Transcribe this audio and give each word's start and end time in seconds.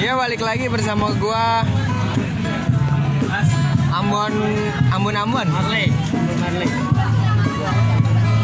Iya 0.00 0.16
balik 0.16 0.40
lagi 0.40 0.64
bersama 0.72 1.12
gua 1.20 1.60
Ambon 3.92 4.32
Ambon 4.96 5.12
Ambon. 5.12 5.44
Marley 5.52 5.92
Marley 6.40 6.68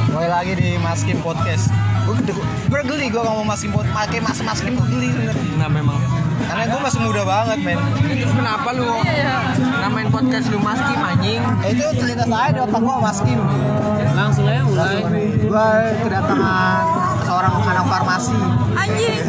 Kembali 0.06 0.28
lagi 0.28 0.52
di 0.56 0.68
Maskim 0.80 1.16
Podcast. 1.20 1.72
Gue 2.04 2.16
gue 2.68 2.80
geli 2.88 3.08
gue 3.08 3.20
ngomong 3.20 3.48
Maskim 3.48 3.72
Podcast, 3.72 3.96
pakai 3.96 4.20
mas 4.20 4.40
Maskim 4.40 4.76
geli 4.76 5.08
bener. 5.12 5.36
Nah 5.56 5.68
memang. 5.68 5.96
Karena 6.44 6.68
gue 6.68 6.80
masih 6.80 7.00
muda 7.00 7.22
banget 7.24 7.58
men. 7.64 7.80
Terus 8.04 8.32
kenapa 8.36 8.68
lu 8.76 8.88
namain 9.80 10.08
podcast 10.12 10.52
lu 10.52 10.60
Maskim 10.60 11.00
anjing? 11.00 11.40
Eh, 11.64 11.72
itu 11.72 11.84
terlintas 11.96 12.28
aja 12.28 12.52
di 12.52 12.60
otak 12.64 12.80
gue 12.84 12.96
Maskim. 13.00 13.40
langsung 14.16 14.48
aja 14.48 14.64
mulai 14.64 15.04
Gue 15.40 15.68
kedatangan 16.04 16.84
seorang 17.24 17.52
anak 17.64 17.84
farmasi. 17.88 18.36
Anjing. 18.76 19.20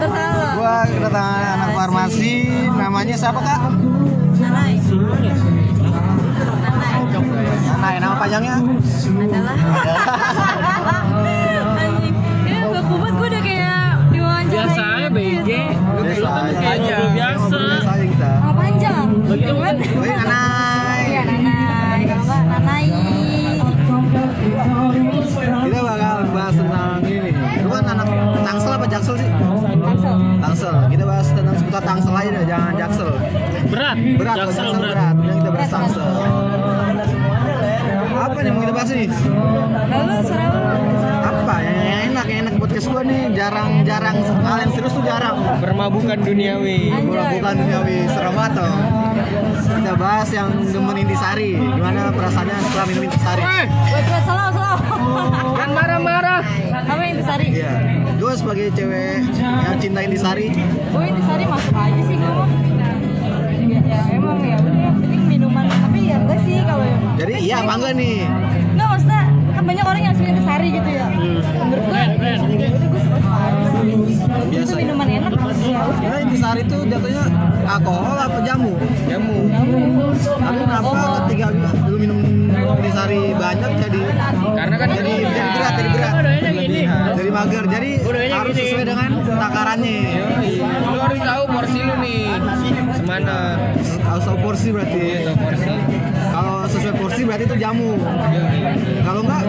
Bersalah. 0.00 0.50
Gue 0.50 0.74
kedatangan 0.90 1.42
anak 1.54 1.70
farmasi. 1.74 2.34
Namanya 2.70 3.14
siapa 3.14 3.38
kak? 3.38 3.60
Nanai. 4.38 4.74
Nanai 4.80 5.30
Nah, 7.80 7.90
nama 7.98 8.14
panjangnya? 8.14 8.56
adalah 8.60 9.56
Anjing. 11.76 12.14
Ini 12.42 12.58
gak 12.66 12.84
kuat 12.86 13.10
gue 13.10 13.26
udah 13.26 13.42
kayak 13.42 13.78
diwawancara. 14.10 14.50
biasa 14.50 14.82
aja 14.90 15.08
BG 15.10 15.50
Biasa 16.00 16.28
aja. 16.28 16.56
kayak 16.56 16.78
ngobrol 16.80 17.10
biasa 17.10 17.46
Biasa 17.50 17.90
aja 17.90 18.04
kita. 18.06 18.30
Oh, 18.38 18.52
panjang. 18.54 19.06
Begitu 19.22 19.52
kan? 19.54 19.74
Seputar 31.80 31.96
Tangsel 31.96 32.12
aja 32.12 32.30
deh, 32.36 32.44
jangan 32.44 32.72
Jaksel. 32.76 33.10
berat 33.72 33.96
Berat, 34.20 34.36
Jaksel 34.36 34.52
Tangsel 34.52 34.80
berat 34.84 34.92
berat. 34.92 35.14
Kemudian 35.16 35.36
kita 35.40 35.50
bahas 35.50 35.70
Tangsel. 35.72 36.08
Apa 38.20 38.38
nih 38.44 38.50
mau 38.52 38.60
kita 38.60 38.72
bahas 38.76 38.90
nih? 38.92 39.08
Lalu 39.08 40.04
lu? 40.12 40.20
Apa 41.24 41.54
yang 41.64 41.78
yang 41.80 42.00
enak, 42.12 42.26
yang 42.28 42.40
enak 42.44 42.54
podcast 42.60 42.86
gua 42.92 43.00
nih 43.00 43.22
jarang-jarang 43.32 44.16
hal 44.44 44.56
yang 44.60 44.72
serius 44.76 44.92
tuh 44.92 45.04
jarang. 45.08 45.36
Permabukan 45.56 46.18
duniawi. 46.20 46.80
Bola 47.00 47.24
Anjay. 47.24 47.40
bukan 47.40 47.54
duniawi 47.64 47.96
serem 48.12 48.34
banget. 48.36 48.54
Kita 49.70 49.92
bahas 49.96 50.28
yang 50.36 50.48
demen 50.60 50.96
intisari. 51.00 51.56
Gimana 51.56 52.12
perasaannya 52.12 52.56
setelah 52.68 52.86
minum 52.92 53.02
intisari? 53.08 53.40
Wait, 53.40 53.68
wait, 53.88 54.22
slow, 54.28 54.48
slow. 54.52 54.76
Kan 55.56 55.68
marah-marah. 55.72 56.40
Iya. 57.60 57.76
Gue 58.16 58.32
sebagai 58.32 58.66
cewek 58.72 59.20
yang 59.36 59.76
cinta 59.76 60.00
intisari, 60.00 60.48
Gue 60.88 61.06
disari 61.12 61.44
masuk 61.44 61.76
aja 61.76 62.00
sih 62.08 62.16
gue. 62.16 62.46
Ya, 63.70 63.80
ya 63.84 64.00
emang 64.16 64.40
ya 64.40 64.56
udah 64.58 64.74
yang 64.80 64.96
penting 64.98 65.22
minuman 65.28 65.64
tapi 65.68 66.08
ya 66.08 66.16
enggak 66.24 66.40
sih 66.42 66.58
kalau 66.64 66.82
yang 66.82 67.00
jadi 67.20 67.32
iya 67.36 67.56
apa 67.60 67.72
enggak 67.76 67.92
nih? 68.00 68.16
Nggak 68.74 68.86
maksudnya 68.88 69.22
kan 69.52 69.62
banyak 69.68 69.84
orang 69.84 70.02
yang 70.08 70.14
suka 70.16 70.28
intisari 70.32 70.68
gitu 70.72 70.88
ya. 70.88 71.06
Menurut 71.12 71.84
gue, 71.84 72.00
ya 72.00 72.68
udah 72.72 72.88
gue 72.88 73.00
suka 73.04 73.18
sih. 73.20 73.84
Itu 74.40 74.50
Biasa. 74.50 74.72
minuman 74.80 75.08
enak 75.20 75.32
ya 76.00 76.12
intisari 76.24 76.60
itu 76.64 76.78
jatuhnya 76.88 77.24
alkohol 77.68 78.16
apa 78.16 78.38
jamu? 78.40 78.72
Jamu. 79.04 79.38
Tapi 80.16 80.58
kenapa 80.64 80.90
ketika 81.28 81.46
lu 81.86 81.96
minum 82.00 82.18
intisari 82.78 83.22
banyak 83.34 83.70
jadi 83.80 84.02
Karena 84.54 84.76
kan 84.78 84.88
jadi 84.94 85.12
jadi 85.24 85.50
berat, 85.56 85.72
jadi 85.74 85.88
berat, 85.90 86.14
Udahnya 86.20 86.50
gini 86.54 86.82
jadi 87.10 87.30
mager. 87.30 87.64
Jadi 87.68 87.90
Udahnya 88.00 88.36
harus 88.40 88.54
gini. 88.56 88.64
sesuai 88.70 88.84
dengan 88.86 89.10
takarannya. 89.26 90.00
Lu 90.88 90.98
harus 90.98 91.20
tahu 91.20 91.42
porsi 91.50 91.78
lu 91.84 91.94
nih. 92.00 92.22
Semana. 92.96 93.38
Harus 94.08 94.24
tahu 94.24 94.36
porsi 94.40 94.68
berarti. 94.72 95.04
Porsi. 95.36 95.74
Kalau 96.30 96.56
sesuai 96.66 96.94
porsi 96.96 97.20
berarti 97.28 97.44
itu 97.46 97.56
jamu. 97.60 97.90
Kalau 99.04 99.20
enggak 99.24 99.42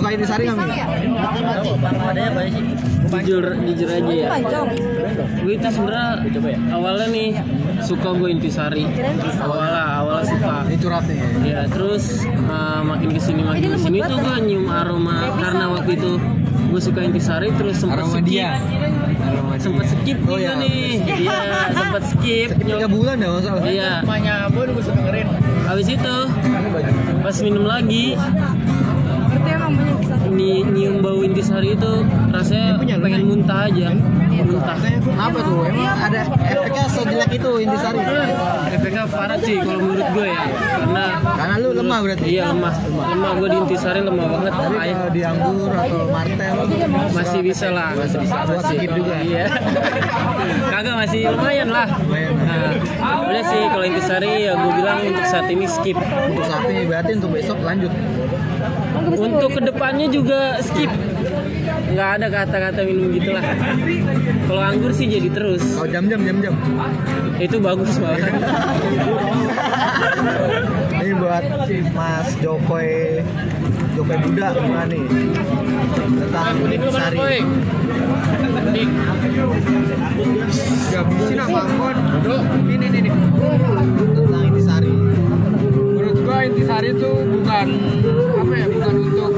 suka 0.00 0.68
nggak 1.90 2.04
adanya 2.06 2.30
banyak 2.32 2.54
sih 2.56 2.64
jujur 3.10 3.44
jujur 3.66 3.88
aja 3.90 4.12
ya 4.12 4.28
gue 5.40 5.52
itu 5.52 5.68
sebenarnya 5.68 6.10
awalnya 6.70 7.06
nih 7.10 7.28
suka 7.80 8.08
gue 8.14 8.28
intisari 8.30 8.84
awalnya 9.36 9.82
awalnya 9.98 10.24
suka 10.28 10.54
Ini 10.62 10.76
curhat 10.78 11.04
nih. 11.04 11.18
ya 11.42 11.60
terus 11.66 12.04
uh, 12.46 12.80
makin 12.82 13.08
ke 13.10 13.20
sini 13.20 13.40
makin 13.42 13.60
Ini 13.60 13.68
ke 13.68 13.78
sini 13.78 13.98
tuh 14.00 14.16
gue 14.16 14.36
nyium 14.40 14.66
aroma 14.68 15.16
karena 15.34 15.64
waktu 15.70 15.90
itu 15.96 16.10
gue 16.70 16.80
suka 16.80 17.00
intisari 17.02 17.50
terus 17.52 17.82
Aroma 17.82 18.06
skip 18.14 18.24
dia. 18.24 18.54
Aroma 19.20 19.52
dia. 19.52 19.60
sempet 19.60 19.86
skip 19.90 20.18
Oh, 20.24 20.38
iya. 20.38 20.54
nih 20.54 21.02
iya 21.18 21.38
sempet 21.72 22.02
skip 22.06 22.48
Tiga 22.56 22.86
bulan 22.86 23.14
dah 23.18 23.30
masalah. 23.34 23.62
iya 23.66 23.90
Ambon 24.46 24.70
gue 24.70 24.82
suka 24.82 24.94
dengerin. 24.96 25.26
habis 25.66 25.86
itu 25.88 26.16
pas 27.20 27.36
minum 27.42 27.64
lagi 27.64 28.14
banyak 30.30 30.38
disari. 30.38 30.62
ni 30.64 30.78
nyium 30.78 30.96
bau 31.00 31.20
intisari 31.20 31.74
itu 31.74 31.92
rasanya 32.30 32.78
pengen 32.78 33.22
muntah 33.26 33.66
aja 33.66 33.88
muntah 34.40 34.78
Kenapa 35.00 35.38
tuh? 35.44 35.68
Emang 35.68 36.00
ada 36.00 36.20
efeknya 36.40 36.84
sejelek 36.88 37.30
itu 37.34 37.50
intisari? 37.60 37.98
efeknya 38.70 39.04
parah 39.04 39.36
sih 39.36 39.56
kalau 39.58 39.80
menurut 39.82 40.08
gue 40.10 40.26
ya 40.26 40.42
karena 40.80 41.04
Karena 41.20 41.54
lu 41.58 41.70
lemah 41.74 41.98
berarti. 42.00 42.26
iya 42.30 42.44
lemah 42.48 42.74
lemah 42.88 43.30
gue 43.36 43.48
di 43.48 43.56
intisari 43.58 44.00
lemah 44.00 44.26
banget 44.30 44.52
Tapi 44.52 44.76
kalau 44.80 45.10
di 45.10 45.22
anggur 45.22 45.70
atau 45.70 45.98
martel 46.08 46.56
masih 47.10 47.40
bisa 47.42 47.68
lah 47.68 47.90
masih 47.92 48.18
bisa 48.18 48.36
Buat 48.40 48.64
skip 48.64 48.90
juga. 48.90 49.14
iya 49.20 49.44
kagak 50.72 50.96
masih 50.96 51.20
lumayan 51.28 51.68
lah 51.68 51.86
Lumayan. 51.90 52.32
nah 52.96 53.16
udah 53.20 53.42
sih 53.44 53.62
kalau 53.68 53.84
intisari 53.84 54.30
ya 54.40 54.52
gue 54.56 54.72
bilang 54.72 54.98
untuk 55.04 55.26
saat 55.26 55.46
ini 55.46 55.66
skip 55.66 55.98
untuk 56.00 56.44
saat 56.44 56.64
ini 56.66 56.82
berarti 56.86 57.10
untuk 57.14 57.30
besok 57.30 57.58
lanjut. 57.60 57.92
Untuk 59.16 59.50
ke 59.56 59.60
depannya 59.64 60.06
juga 60.08 60.60
skip 60.62 60.90
nggak 61.90 62.08
ada 62.20 62.26
kata-kata 62.30 62.80
minum 62.86 63.10
gitulah 63.10 63.42
kalau 64.46 64.62
anggur 64.62 64.92
sih 64.94 65.10
jadi 65.10 65.28
terus 65.30 65.62
Kalau 65.74 65.90
jam-jam 65.90 66.22
jam-jam. 66.22 66.54
itu 67.42 67.56
bagus 67.58 67.98
malah 67.98 68.20
Ini 71.00 71.16
buat 71.16 71.42
Mas 71.96 72.28
Jokoy 72.38 73.24
Jokoy 73.96 74.16
Buddha 74.22 74.48
gimana 74.54 74.84
nih? 74.86 75.02
Tentang 75.96 76.54
intisari. 76.68 77.42
Gak 80.90 81.04
bisa. 81.08 81.44
Dok, 82.20 82.42
ini 82.68 82.86
nih 82.86 83.00
nih. 83.08 83.12
Tentang 84.14 84.49
gua 86.40 86.48
intisari 86.48 86.88
itu 86.96 87.12
bukan 87.36 87.68
apa 88.40 88.54
ya, 88.56 88.66
bukan 88.72 88.94
untuk 88.96 89.32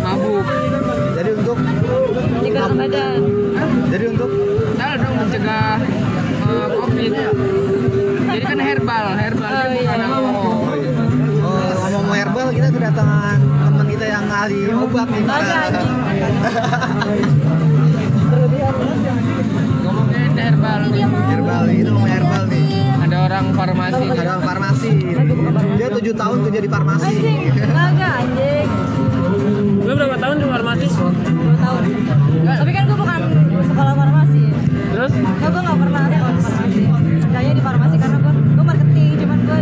mabuk. 0.00 0.44
Jadi 1.20 1.30
untuk 1.36 1.58
Jaga 2.40 2.64
badan. 2.72 3.20
jadi 3.92 4.04
untuk 4.08 4.30
Salah 4.80 4.96
dong 4.96 5.14
mencegah 5.20 5.76
eh, 6.48 6.68
covid. 6.80 7.12
Jadi 8.24 8.40
kan 8.40 8.56
herbal, 8.56 9.04
herbal 9.20 9.52
Oh, 9.52 9.60
itu 9.60 9.76
iya. 9.76 9.84
bukan 9.84 10.00
alkohol. 10.00 10.48
Oh 10.64 10.74
iya. 10.80 10.92
Oh, 11.44 11.88
ngomong 11.92 12.16
herbal 12.16 12.46
kita 12.56 12.68
kedatangan 12.72 13.38
teman 13.60 13.86
kita 13.92 14.04
yang 14.08 14.24
ahli 14.32 14.58
obat 14.72 15.08
nih. 15.12 15.22
Ngomongin 19.84 20.32
herbal 20.40 20.80
herbal 21.28 21.64
ini 21.68 21.84
ngomong 21.84 22.08
herbal 22.08 22.42
nih. 22.48 22.64
Ada 23.04 23.16
orang 23.26 23.44
farmasi. 23.52 24.04
Ada 24.08 24.34
farmasi. 24.40 24.59
Dia 24.80 25.88
tujuh 25.92 26.14
tahun 26.16 26.36
kerja 26.48 26.60
di 26.64 26.70
farmasi. 26.70 27.04
Anjing. 27.04 27.40
Kagak 27.52 28.14
anjing. 28.24 28.68
gue 29.80 29.94
berapa 29.96 30.16
tahun 30.16 30.36
di 30.38 30.46
farmasi 30.46 30.86
Dua 30.88 31.54
tahun. 31.60 31.82
Tapi 32.40 32.70
kan 32.72 32.82
gue 32.88 32.96
bukan 32.96 33.20
sekolah 33.60 33.92
farmasi. 33.92 34.42
terus 34.90 35.12
Enggak, 35.14 35.50
gue 35.52 35.62
gak 35.62 35.78
pernah 35.84 36.04
sekolah 36.08 36.32
farmasi. 36.40 36.82
Kerjanya 37.20 37.52
di 37.52 37.62
farmasi 37.62 37.96
karena 38.00 38.16
gue 38.20 38.32
gue 38.40 38.64
marketing, 38.64 39.10
cuman 39.20 39.38
gue 39.44 39.58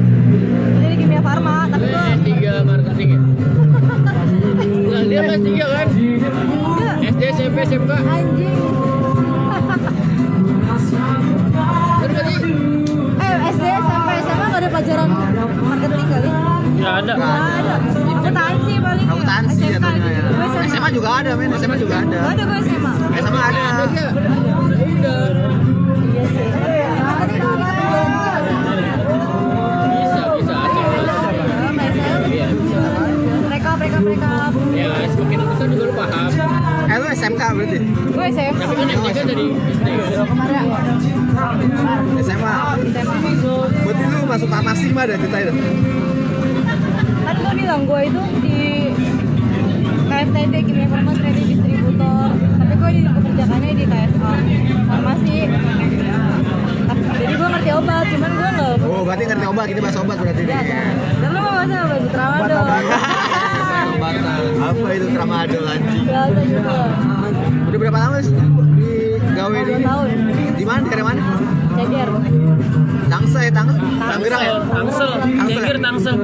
jadi 0.78 0.94
kimia 0.94 1.22
farma, 1.22 1.56
tapi 1.66 1.84
gue 1.90 2.06
tiga 2.22 2.52
marketing 2.62 3.08
ya. 3.10 3.20
Nah, 4.88 5.04
dia 5.04 5.20
kelas 5.20 5.42
tiga 5.44 5.66
kan? 5.68 5.86
enggak 5.92 6.96
SD, 7.12 7.22
SMP, 7.36 7.56
SMK. 7.62 7.92
anjing. 7.92 8.67
ada. 16.98 17.12
Gak 17.14 17.30
ada. 17.62 17.74
Akuntansi 18.18 18.72
paling. 18.82 19.06
Akuntansi 19.06 19.64
ya. 19.70 19.78
SMA. 20.68 20.88
Juga 20.88 21.08
ada, 21.22 21.30
men. 21.38 21.52
SMA 21.54 21.76
juga 21.78 21.94
ada. 22.02 22.18
Ada 22.34 22.42
gue 22.42 22.58
SMA. 22.66 22.92
SMA 23.22 23.42
ada. 23.42 23.62
Ada. 23.62 23.84
Juga 23.88 24.04
berarti 37.54 37.78
gue 37.80 38.26
SMA 42.22 42.54
berarti 43.84 44.02
lu 44.04 44.20
masuk 44.28 44.48
farmasi 44.52 44.86
mah 44.92 45.02
ada 45.08 45.14
cerita 45.16 45.38
itu 45.48 45.52
Bilang 47.68 47.84
gue 47.84 48.00
itu 48.00 48.22
di 48.40 48.60
KFTD 50.08 50.54
Kimia 50.64 50.88
Farma 50.88 51.12
Trading 51.12 51.48
Distributor. 51.52 52.32
Tapi 52.32 52.72
gue 52.80 52.90
di 52.96 53.00
pekerjaannya 53.04 53.72
di 53.76 53.84
KSA 53.84 54.32
farmasi. 54.88 55.38
Jadi 57.12 57.34
gue 57.36 57.48
ngerti 57.52 57.70
obat, 57.76 58.04
cuman 58.08 58.30
gue 58.32 58.48
nggak 58.56 58.72
Oh, 58.88 59.04
berarti 59.04 59.24
ngerti 59.28 59.46
obat, 59.52 59.64
kita 59.68 59.80
bahas 59.84 59.96
obat 60.00 60.16
berarti 60.16 60.42
Ya, 60.48 60.60
kan. 60.64 60.92
Dan 61.20 61.28
lu 61.28 61.40
mau 61.44 61.52
bahas 61.60 61.68
apa? 61.76 61.96
Tramadol. 62.08 62.64
Apa 64.64 64.86
itu 64.96 65.06
tramadol 65.12 65.64
anjing? 65.68 66.04
Biasa 66.08 66.40
gitu. 66.48 66.72
Udah 67.68 67.78
berapa 67.84 67.98
lama 68.00 68.16
sih 68.24 68.32
di 68.80 68.92
gawe 69.36 69.58
di 69.60 69.74
tahun. 69.84 70.08
Di 70.56 70.64
mana? 70.64 70.84
Di 70.88 71.04
mana? 71.04 71.20
Ceger. 71.76 72.08
Tangsel 73.38 73.55
ya, 73.55 73.55
Tangsel? 73.55 73.87
Tangerang 74.02 74.43
ya? 74.43 74.55
Tangsel, 74.67 75.11
Ceger 75.46 75.79
Tangsel. 75.79 76.17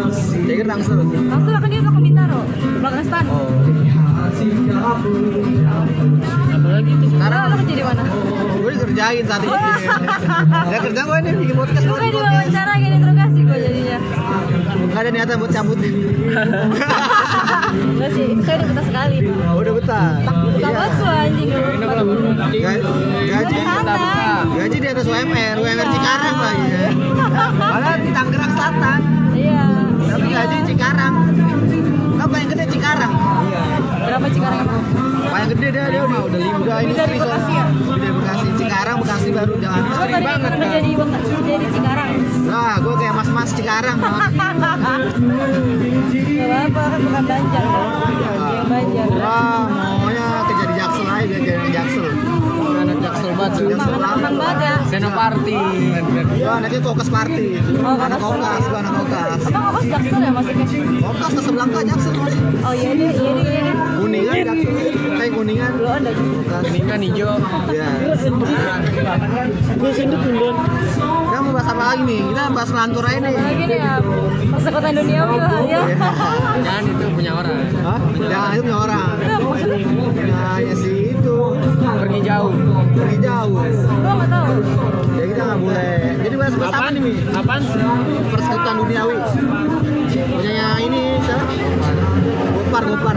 Ceger 0.51 0.67
Tangsel. 0.67 0.99
Langsung 1.31 1.55
akan 1.55 1.69
dia 1.71 1.81
ke 1.81 1.91
Bintaro. 2.03 2.41
Belakang 2.83 3.07
Oh. 3.31 3.47
Apalagi 6.55 6.93
tuh. 6.99 7.09
Sekarang 7.15 7.43
Lo 7.47 7.57
kerja 7.63 7.75
di 7.79 7.85
mana? 7.87 8.03
gue 8.55 8.71
dikerjain 8.75 9.25
saat 9.31 9.43
ini. 9.47 9.59
Ya 10.75 10.79
kerja 10.83 11.01
gue 11.07 11.17
ini 11.23 11.31
bikin 11.39 11.55
podcast. 11.55 11.85
Gue 11.87 12.09
di 12.11 12.19
wawancara 12.19 12.73
gini 12.83 12.97
jadinya. 12.99 13.34
Gak 14.95 15.03
ada 15.03 15.11
niatan 15.11 15.37
buat 15.37 15.51
cabut. 15.51 15.79
Enggak 17.75 18.11
sih, 18.15 18.27
saya 18.41 18.55
udah 18.57 18.69
betah 18.71 18.85
sekali. 18.87 19.17
Oh, 19.27 19.59
udah 19.59 19.73
betah. 19.75 20.09
Betah 20.23 20.71
banget 20.71 20.93
gue 20.95 21.11
anjing. 21.11 21.49
Ga- 22.55 22.83
Gaji 23.27 23.57
Santai. 23.59 24.39
gaji 24.55 24.77
di 24.79 24.89
atas 24.89 25.05
UMR, 25.05 25.55
UMR 25.59 25.89
Cikarang 25.91 26.37
lagi 26.39 26.65
ya. 26.65 26.89
Padahal 27.75 27.99
di 27.99 28.11
Tangerang 28.11 28.53
Selatan, 28.55 29.01
Iya. 29.35 29.67
tapi 30.07 30.27
gaji 30.31 30.57
Cikarang. 30.65 31.15
Kan 32.45 32.53
paling 32.53 32.61
gede 32.61 32.77
Cikarang. 32.77 33.13
Berapa 34.05 34.27
Cikarang 34.29 34.59
emang? 34.69 34.85
Paling 35.33 35.49
gede 35.57 35.69
dia 35.73 35.85
dia 35.89 36.03
udah 36.05 36.21
udah 36.29 36.39
lima 36.45 36.59
udah 36.61 36.77
Udah 36.85 37.07
di 37.09 37.17
Bekasi 37.17 37.53
ya? 37.57 37.65
Udah 37.73 38.11
Bekasi 38.21 38.47
Cikarang 38.61 38.97
Bekasi 39.01 39.29
baru 39.33 39.53
jangan. 39.65 39.81
Gue 39.81 39.97
tadi 39.97 40.13
banget, 40.29 40.53
kerja 40.53 40.69
Kak. 40.69 40.85
di 40.85 40.93
Bekasi, 40.93 41.33
kerja 41.41 41.57
di 41.57 41.69
Cikarang. 41.73 42.11
Nah, 42.45 42.75
gue 42.85 42.95
kayak 43.01 43.15
mas-mas 43.17 43.51
Cikarang. 43.57 43.97
Mas. 43.97 44.29
Gak 46.45 46.69
apa-apa 46.69 46.81
kan 46.93 47.01
bukan 47.01 47.25
Banjar 47.25 47.65
Emang 53.75 54.13
anak 54.19 54.33
banget 54.39 54.59
ya. 54.63 54.77
senoparty 54.91 55.59
Gua 56.35 56.53
anaknya 56.61 56.81
kokes 56.85 57.09
party. 57.11 57.47
Oh, 57.83 57.97
anak 57.99 58.19
kokas, 58.23 58.65
gua 58.71 58.79
anak 58.85 58.93
kokas. 59.03 59.41
Emang 59.49 59.65
apa 59.75 59.81
Jaksel 59.83 60.21
ya 60.23 60.31
maksudnya? 60.31 60.67
Kokas 61.03 61.33
ke 61.35 61.41
sebelah 61.43 61.67
Jaksel 61.85 62.13
mas. 62.15 62.35
Oh 62.65 62.75
iya 62.75 62.91
deh, 62.95 63.11
iya 63.11 63.31
deh, 63.35 63.45
iya 63.45 63.61
deh. 63.67 63.75
Kuningan 63.99 64.37
Jaksel. 64.45 64.73
Kayak 65.15 65.33
kuningan. 65.35 65.73
Kuningan 66.65 67.01
hijau 67.03 67.33
Ya. 67.75 67.89
Gue 69.75 69.91
sendiri 69.91 70.19
pundon. 70.23 70.57
Kita 71.35 71.39
mau 71.43 71.51
bahas 71.51 71.69
apa 71.75 71.85
lagi 71.91 72.03
nih? 72.07 72.21
Kita 72.31 72.43
bahas 72.55 72.71
lantur 72.71 73.05
aja 73.05 73.19
nih. 73.19 73.35
Lagi 73.35 73.65
nih 73.67 73.79
ya, 73.83 73.93
persekutuan 74.55 74.95
dunia 74.95 75.23
ya. 75.67 75.81
jangan 76.63 76.85
itu 76.87 77.05
punya 77.11 77.33
orang 77.35 77.57
Hah? 77.83 77.99
Jangan 78.15 78.49
itu 78.55 78.63
punya 78.63 78.79
orang. 78.79 79.09
Nah, 80.31 80.57
ya 80.63 80.75
sih. 80.79 80.94
Pergi 81.97 82.21
jauh 82.23 82.53
Pergi 82.95 83.19
jauh. 83.19 83.55
Gue 83.55 84.13
nggak 84.13 84.31
tahu. 84.31 84.53
Ya 85.15 85.25
kita 85.27 85.43
nggak 85.45 85.61
boleh. 85.61 85.95
Jadi 86.21 86.35
bahas 86.35 86.55
bahas 86.55 86.69
apa 86.69 86.79
Apaan? 86.79 86.93
nih, 86.93 87.01
Mi? 87.01 87.13
Apaan? 87.31 87.63
Persekutuan 88.27 88.77
duniawi. 88.77 89.17
Punyanya 90.27 90.69
ini 90.81 91.01
siapa? 91.21 91.45
Gopar, 92.55 92.83
Gopar. 92.85 93.17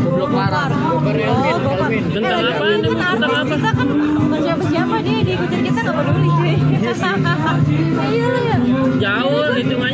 goblok 0.00 0.30
parah 0.30 0.68
Oh, 0.70 0.98
Gopar. 0.98 1.88
Tentang 1.90 2.40
Eh, 2.40 2.50
apa? 2.50 2.64
dia 2.74 2.90
kan 2.90 3.14
Tentang 3.14 3.32
apa? 3.32 3.44
kita 3.50 3.70
kan 3.70 3.86
bukan 4.16 4.40
siapa-siapa 4.40 4.94
dia 5.00 5.18
diikutin 5.22 5.60
kita 5.62 5.78
nggak 5.82 5.96
peduli 5.98 6.28
cuy. 6.30 6.54
Iya 6.70 8.26
lah 8.26 8.42
ya. 8.48 8.56
Jauh, 9.00 9.48
hitungannya 9.54 9.89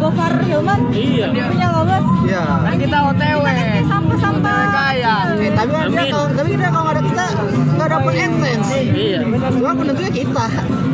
Gofar 0.00 0.32
Hilman 0.40 0.80
Iya. 0.90 1.26
punya 1.28 1.68
logos. 1.70 2.06
Iya. 2.24 2.42
kan 2.64 2.74
kita 2.74 2.98
otw 3.04 3.38
Kita 3.38 3.52
kan 3.52 3.84
sampah-sampah. 3.84 4.58
kaya 4.70 5.14
Eh, 5.36 5.50
tapi 5.52 5.70
kan 5.70 5.86
dia 5.88 6.04
kalau 6.06 6.26
tapi 6.30 6.48
dia 6.52 6.70
kalau 6.70 6.88
ada 6.88 7.02
kita 7.02 7.24
nggak 7.70 7.88
dapat 7.90 8.12
adsense. 8.18 8.70
Iya. 8.90 9.18
Cuma 9.50 9.70
penentunya 9.74 10.12
kita. 10.14 10.44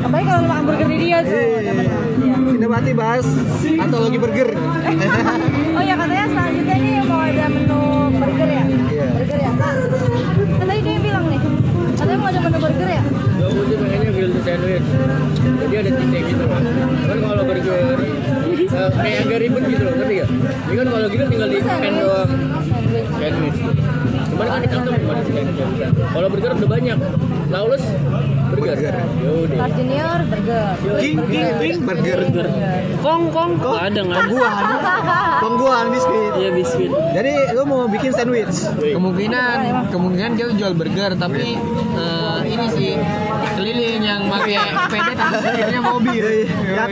Apalagi 0.03 0.25
kalau 0.25 0.41
makan 0.45 0.63
burger 0.65 0.87
di 0.87 0.97
dia 1.01 1.19
tuh. 1.21 1.35
Iya. 1.35 1.61
dapat. 1.65 1.87
Iya. 2.19 2.35
Kita 2.47 2.65
berarti 2.67 2.91
bahas 2.93 3.27
antologi 3.77 4.19
burger. 4.19 4.49
Oh 5.77 5.85
ya 5.85 5.93
katanya 5.93 6.25
selanjutnya 6.27 6.75
ini 6.75 6.91
mau 7.05 7.21
ada 7.21 7.45
menu 7.47 7.81
burger 8.11 8.49
ya? 8.49 8.65
Iya. 8.65 9.07
Burger 9.13 9.39
ya? 9.39 9.53
Kan 10.57 10.67
tadi 10.67 10.81
dia 10.81 10.99
bilang 10.99 11.25
nih, 11.29 11.41
katanya 11.93 12.17
mau 12.17 12.29
ada 12.29 12.41
menu 12.41 12.59
burger 12.59 12.89
ya? 12.89 13.03
Gak 13.37 13.49
udah 13.53 13.77
pengennya 13.77 14.11
to 14.27 14.41
sandwich 14.41 14.87
Jadi 15.37 15.75
ada 15.77 15.91
titik 15.93 16.23
gitu 16.27 16.45
Kan 16.49 17.17
kalau 17.21 17.45
burger 17.45 17.99
Kayak 18.95 19.19
agak 19.27 19.39
ribet 19.43 19.63
gitu 19.67 19.83
loh, 19.83 19.95
ngerti 19.97 20.15
gak? 20.15 20.29
Ini 20.67 20.75
kan 20.77 20.87
kalau 20.87 21.09
gitu 21.11 21.25
tinggal 21.27 21.49
di 21.49 21.59
pan 21.63 21.95
doang 21.97 22.31
Sandwich. 22.67 23.09
Sandwich 23.17 23.59
Cuman 24.27 24.47
kan 24.53 24.61
di 24.61 24.69
kantong 24.69 24.95
cuma 25.01 25.13
di 25.17 25.23
sandwich 25.25 25.91
Kalau 26.13 26.27
burger 26.29 26.53
udah 26.61 26.69
banyak 26.69 26.99
Lawless 27.49 27.85
burger 28.53 28.95
Yaudah 29.23 29.59
Carl 29.59 29.73
Junior 29.75 30.19
burger. 30.29 30.67
King 31.03 31.19
King 31.31 31.49
King 31.59 31.79
burger. 31.83 32.19
Kong 33.03 33.23
kong. 33.31 33.53
Nggak 33.59 33.85
ada 33.93 34.01
nggak 34.03 34.21
ada. 34.27 34.49
Pengguan. 35.43 35.85
Biskuit. 35.95 36.33
Iya 36.43 36.51
biskuit. 36.55 36.93
Jadi 37.15 37.33
lu 37.55 37.63
mau 37.65 37.87
bikin 37.87 38.11
sandwich. 38.15 38.67
Kemungkinan 38.77 39.89
Kemungkinan 39.91 40.31
dia 40.35 40.47
jual 40.53 40.73
burger 40.75 41.15
Tapi 41.17 41.57
eh, 41.97 42.39
ini 42.47 42.67
sih 42.75 42.91
Keliling 43.57 43.96
pakai 44.37 44.57
sepeda 44.77 45.13
tapi 45.17 45.37
setirnya 45.43 45.81
mobil 45.83 46.25
Ya, 46.67 46.85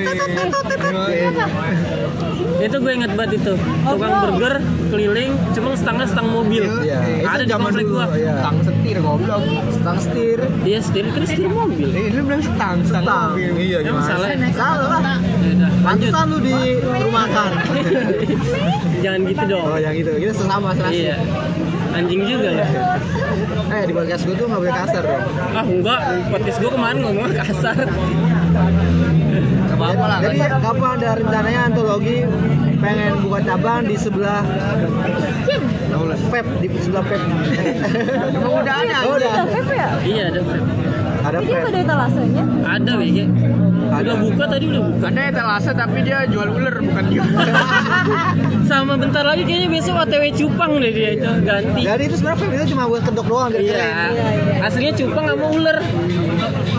Itu 2.65 2.77
gue 2.81 2.93
inget 2.97 3.13
banget 3.13 3.43
itu. 3.43 3.53
Tukang 3.85 4.15
burger 4.25 4.55
keliling, 4.89 5.33
cuma 5.53 5.77
setengah 5.77 6.07
setengah 6.09 6.33
mobil. 6.33 6.65
Iya, 6.81 6.99
itu 7.03 7.29
Ada 7.29 7.43
di 7.43 7.51
zaman 7.51 7.65
komplek 7.67 7.85
dulu, 7.85 7.97
gua. 7.99 8.07
iya. 8.15 8.35
Tang 8.41 8.59
setir 8.63 8.97
goblok 9.05 9.43
Stang 9.75 9.99
setir. 10.01 10.39
Dia 10.65 10.79
setir 10.81 11.05
kan 11.13 11.23
setir 11.27 11.51
mobil. 11.51 11.89
Eh, 11.93 12.09
lu 12.15 12.21
bilang 12.25 12.41
setang, 12.41 12.77
setang 12.87 13.05
mobil. 13.05 13.53
Iya, 13.59 13.79
gimana? 13.85 14.07
salah? 14.07 14.29
Salah 14.55 15.01
lah. 15.03 15.19
Ya 15.45 15.69
lanjut. 15.85 16.11
Lu 16.25 16.39
di 16.41 16.57
rumahkan. 16.81 17.51
Jangan 19.05 19.21
gitu 19.29 19.45
dong. 19.45 19.67
Oh, 19.69 19.79
yang 19.79 19.95
itu. 19.95 20.13
Kita 20.17 20.33
sesama 20.33 20.69
serasi. 20.73 20.97
Iya. 21.05 21.17
Anjing 21.95 22.23
juga 22.27 22.51
ya. 22.51 22.67
Eh, 23.71 23.83
di 23.87 23.93
podcast 23.95 24.23
gue 24.27 24.35
tuh 24.35 24.47
nggak 24.51 24.61
boleh 24.61 24.75
kasar 24.75 25.03
dong. 25.07 25.25
Ah 25.55 25.65
enggak, 25.65 26.01
podcast 26.31 26.59
gue 26.59 26.71
kemarin 26.75 26.99
ngomong 27.07 27.31
kasar. 27.35 27.77
Gak 29.65 29.77
apa-apa 29.83 30.05
lah 30.07 30.19
Jadi 30.23 30.39
kapan 30.39 30.91
ada 31.03 31.11
rencananya 31.19 31.61
antologi 31.67 32.17
pengen 32.79 33.13
buka 33.27 33.39
cabang 33.43 33.83
di 33.91 33.97
sebelah 33.99 34.43
Pep 36.31 36.47
di 36.59 36.67
sebelah 36.83 37.05
Pep. 37.07 37.23
Emang 38.35 38.55
udah 38.63 38.75
ada 38.83 38.97
Oh, 39.07 39.15
udah. 39.15 39.35
Udah 39.35 39.47
vape 39.51 39.75
ya? 39.75 39.89
Iya 40.03 40.25
ada. 40.35 40.41
Ada 41.25 41.37
Tapi 41.37 41.47
dia 41.47 41.51
Pep. 41.51 41.59
nggak 41.59 41.73
ada 41.73 41.81
etalasenya. 41.81 42.45
Ada 42.67 42.93
BG. 42.95 43.19
Udah 43.95 44.17
buka 44.19 44.45
tadi 44.47 44.65
udah 44.67 44.83
buka. 44.85 45.05
Ada 45.07 45.21
etalase 45.25 45.71
tapi 45.73 45.99
dia 46.01 46.19
jual 46.27 46.49
ular 46.51 46.75
bukan 46.79 47.05
jual 47.07 47.29
Sama 48.65 48.95
bentar 48.95 49.23
lagi 49.23 49.43
kayaknya 49.43 49.69
besok 49.71 49.95
OTW 49.99 50.25
cupang 50.35 50.73
deh 50.77 50.91
dia 50.91 51.11
itu 51.15 51.29
ganti. 51.43 51.81
Jadi 51.81 52.03
itu 52.05 52.17
sebenarnya 52.17 52.59
itu 52.59 52.67
cuma 52.71 52.85
buat 52.85 53.03
kedok 53.03 53.25
doang 53.25 53.49
biar 53.49 53.63
Iya. 53.63 53.73
keren. 53.73 54.13
Aslinya 54.63 54.93
cupang 54.95 55.25
sama 55.27 55.47
ular. 55.49 55.79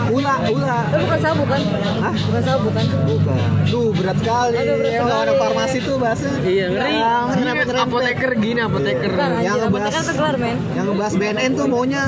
Ula, 0.06 0.34
ula. 0.46 0.78
Itu 0.86 1.02
bukan 1.02 1.18
sabu 1.18 1.42
kan? 1.44 1.60
Hah? 1.98 2.14
Bukan 2.14 2.42
sabu 2.44 2.60
bukan? 2.64 2.84
Bukan. 3.04 3.38
Duh, 3.66 3.90
berat 3.90 4.16
sekali. 4.16 4.54
Aduh, 4.54 4.74
berat 4.76 4.92
Emang 4.92 5.02
sekali. 5.04 5.22
orang 5.24 5.36
farmasi 5.36 5.78
tuh 5.82 5.94
bahasnya. 5.96 6.32
Iya, 6.40 6.64
ngeri. 6.68 6.94
Yang 7.36 7.82
apoteker 7.82 8.30
gini 8.36 8.60
apoteker 8.60 9.10
Yang 9.36 9.56
ngebahas- 9.58 9.90
apoteker 9.90 10.14
kelar 10.14 10.36
men. 10.36 10.56
Yang 10.72 10.84
ngebahas 10.86 11.12
BNN 11.16 11.50
tuh 11.52 11.66
maunya 11.66 12.02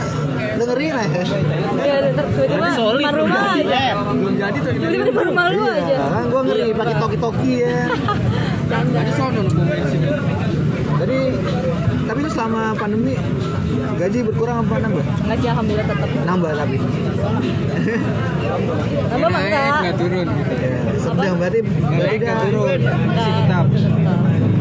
dengerin 0.59 0.93
lah. 0.93 1.07
Iya, 1.79 1.97
tiba-tiba 2.13 2.67
depan 2.99 3.15
rumah 3.15 3.43
aja. 3.55 3.83
belum 4.03 4.35
jadi 4.37 4.59
tuh 4.59 4.71
Tiba-tiba 4.75 5.05
depan 5.09 5.25
rumah 5.31 5.45
lu 5.55 5.63
aja. 5.65 5.79
Iya, 5.87 6.01
kan 6.11 6.25
gua 6.29 6.43
ngeri 6.45 6.67
pakai 6.75 6.95
toki-toki 6.99 7.53
ya. 7.63 7.81
Jadi 8.69 9.11
sono 9.17 9.41
lu 9.49 9.53
Jadi 10.99 11.19
tapi 12.05 12.19
lu 12.25 12.31
selama 12.33 12.77
pandemi 12.77 13.17
gaji 13.97 14.19
berkurang 14.29 14.61
apa 14.61 14.75
nambah? 14.81 15.05
Sih, 15.41 15.49
alhamdulillah 15.49 15.87
tetap. 15.89 16.09
Nambah 16.29 16.51
tapi. 16.53 16.77
Nambah 19.09 19.29
mangga. 19.33 19.59
Naik 19.59 19.75
nggak 19.81 19.97
turun 19.97 20.27
gitu 20.29 20.53
Ya, 20.59 20.79
sedang 21.01 21.37
berarti 21.41 21.59
berarti 21.65 21.97
Naik 21.97 22.21
dia 22.21 22.29
nggak 22.29 22.39
turun 22.45 22.81
Masih 22.85 23.33
tetap 23.41 23.67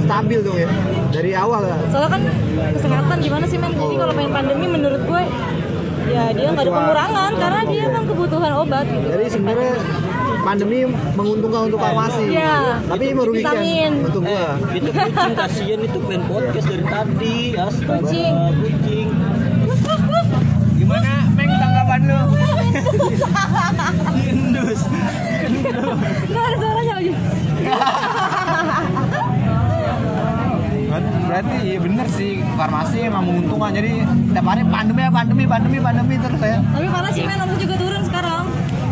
stabil 0.07 0.39
dong 0.39 0.55
ya 0.55 0.69
dari 1.11 1.31
awal 1.35 1.61
ya. 1.67 1.75
soalnya 1.91 2.09
kan 2.15 2.21
kesehatan 2.79 3.17
gimana 3.19 3.43
sih 3.43 3.59
men 3.59 3.75
jadi 3.75 3.95
kalau 3.99 4.13
main 4.15 4.31
pandemi 4.31 4.65
menurut 4.71 5.01
gue 5.03 5.23
ya 6.07 6.23
dia 6.31 6.47
nggak 6.49 6.63
ada 6.63 6.73
pengurangan 6.73 7.31
karena 7.35 7.61
dia 7.65 7.81
emang 7.85 8.05
kebutuhan 8.05 8.51
obat 8.57 8.85
gitu 8.85 9.07
Jadi 9.07 9.25
sebenarnya 9.27 9.73
pandemi 10.39 10.79
menguntungkan 11.11 11.61
untuk 11.67 11.75
farmasi. 11.77 12.23
Iya. 12.31 12.79
Tapi 12.87 13.05
merugikan 13.11 13.51
Vitamin. 13.51 13.91
untuk 14.07 14.21
gua. 14.23 14.55
Itu 14.71 14.89
kucing 14.89 15.35
kasihan 15.35 15.79
itu 15.83 15.97
main 15.99 16.23
podcast 16.23 16.67
dari 16.67 16.85
tadi. 16.87 17.37
Astaga, 17.53 17.91
Kucing. 17.99 18.33
kucing. 18.55 19.07
Gimana 20.77 21.11
Meng 21.35 21.51
tanggapan 21.51 22.01
lu? 22.05 22.21
Indus. 24.23 24.81
nggak 26.27 26.43
ada 26.43 26.55
suaranya 26.55 26.93
lagi 26.95 27.11
Berarti 31.01 31.55
iya 31.63 31.77
bener 31.79 32.07
sih 32.09 32.41
farmasi 32.55 32.97
emang 33.07 33.23
menguntungkan. 33.27 33.71
Jadi 33.75 33.91
tiap 34.33 34.45
hari 34.47 34.63
pandemi 34.67 35.01
ya 35.01 35.09
pandemi 35.09 35.43
pandemi 35.49 35.77
pandemi 35.81 36.15
terus 36.21 36.41
ya. 36.41 36.59
tapi 36.61 36.87
parah 36.93 37.11
sih 37.11 37.23
men 37.25 37.39
omset 37.41 37.57
juga 37.57 37.75
turun 37.79 38.01
sekarang 38.05 38.43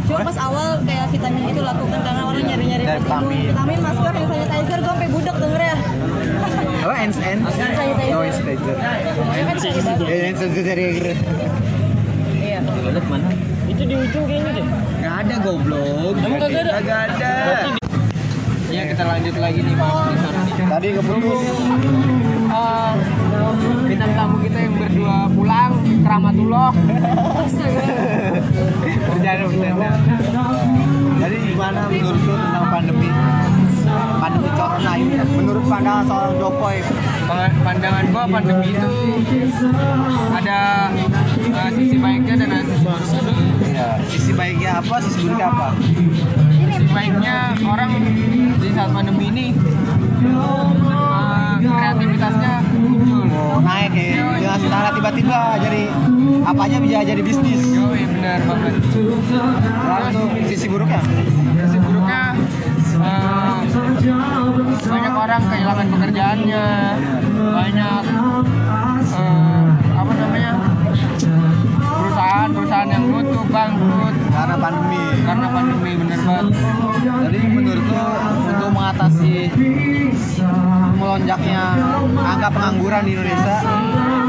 cuma 0.06 0.20
pas 0.22 0.38
awal 0.38 0.68
kayak 0.86 1.06
vitamin 1.10 1.44
itu 1.50 1.62
lakukan 1.66 2.00
karena 2.02 2.22
orang 2.26 2.44
pas 2.46 2.58
itu. 2.62 2.86
vitamin. 2.86 3.46
vitamin 3.54 3.80
masker 3.82 4.12
hand 4.14 4.28
sanitizer 4.30 4.78
gue 4.82 4.90
sampai 4.90 5.10
budak 5.10 5.36
denger 5.38 5.62
ya 5.62 5.76
Apa 6.86 6.94
hand 6.98 7.14
sanitizer 7.14 7.70
Oh, 8.16 8.22
hand 8.22 8.36
sanitizer. 8.38 8.76
Dia 8.78 9.44
kan 9.46 9.58
hand 10.06 10.38
sanitizer. 10.38 11.18
iya 12.38 12.58
Toilet 12.62 13.06
mana? 13.10 13.30
Itu 13.66 13.82
di 13.82 13.96
ujung 13.98 14.24
kayaknya 14.30 14.52
deh. 14.54 14.66
Nggak 15.02 15.16
ada 15.26 15.36
goblok. 15.42 16.14
Ada? 16.22 16.62
Kagak 16.74 17.00
ada. 17.10 17.85
Ya 18.74 18.82
kita 18.90 19.04
lanjut 19.06 19.36
lagi 19.38 19.60
nih 19.62 19.76
sorry 19.78 20.42
nih. 20.42 20.66
Tadi 20.66 20.88
keputus. 20.98 21.42
Eh, 22.46 22.92
bintang 23.86 24.12
tamu 24.18 24.36
kita 24.42 24.58
yang 24.58 24.74
berdua 24.80 25.18
pulang 25.30 25.72
ke 25.86 26.08
Rahmatullah. 26.08 26.70
Bercanda 29.06 29.44
bercanda. 29.46 29.90
Jadi 31.16 31.36
gimana 31.48 31.80
menurut 31.88 32.22
lu 32.26 32.34
tentang 32.36 32.66
pandemi? 32.74 33.10
Pandemi 33.96 34.50
corona 34.58 34.92
ini 34.98 35.14
menurut 35.30 35.64
pandangan 35.70 36.04
seorang 36.10 36.34
Jokowi 36.42 36.80
Pandangan 37.62 38.04
gua 38.10 38.24
pandemi 38.26 38.74
itu 38.74 38.90
ada 40.34 40.60
eh, 41.38 41.70
sisi 41.74 41.96
baiknya 42.02 42.34
dan 42.38 42.50
ada 42.50 42.64
sisi 42.66 42.86
buruknya. 42.86 43.78
ya, 43.78 43.88
sisi 44.10 44.32
baiknya 44.34 44.72
apa, 44.82 44.96
sisi 45.06 45.18
buruknya 45.22 45.48
apa? 45.54 45.68
Baiknya 46.96 47.52
orang 47.68 47.92
di 48.56 48.72
saat 48.72 48.88
pandemi 48.96 49.28
ini 49.28 49.52
eh, 49.52 51.54
kreativitasnya 51.60 52.64
muncul. 52.72 53.60
Naik 53.60 53.92
ya, 54.40 54.56
secara 54.56 54.96
tiba-tiba 54.96 55.60
jadi 55.60 55.92
apa 56.48 56.72
aja 56.72 56.80
bisa 56.80 57.04
jadi 57.04 57.20
bisnis. 57.20 57.68
Yoi 57.68 58.08
benar 58.08 58.40
banget. 58.48 58.80
Lalu 59.84 60.24
sisi 60.48 60.72
buruknya? 60.72 61.04
Sisi 61.68 61.78
buruknya 61.84 62.32
eh, 63.04 63.56
banyak 64.88 65.14
orang 65.20 65.44
kehilangan 65.52 65.88
pekerjaannya, 65.92 66.68
banyak 67.36 68.04
namanya 68.08 69.75
perusahaan-perusahaan 72.36 72.90
yang 72.92 73.04
tutup 73.08 73.48
bangkrut 73.48 74.16
Karena 74.28 74.56
pandemi. 74.60 75.04
karena 75.24 75.48
pandemi 75.48 75.92
bener 75.96 76.20
banget. 76.28 76.54
Jadi 77.24 77.40
menurut 77.48 77.86
lu 77.88 78.08
untuk 78.52 78.70
mengatasi 78.76 79.36
melonjaknya 81.00 81.64
angka 82.20 82.50
pengangguran 82.52 83.02
di 83.08 83.12
Indonesia 83.16 83.58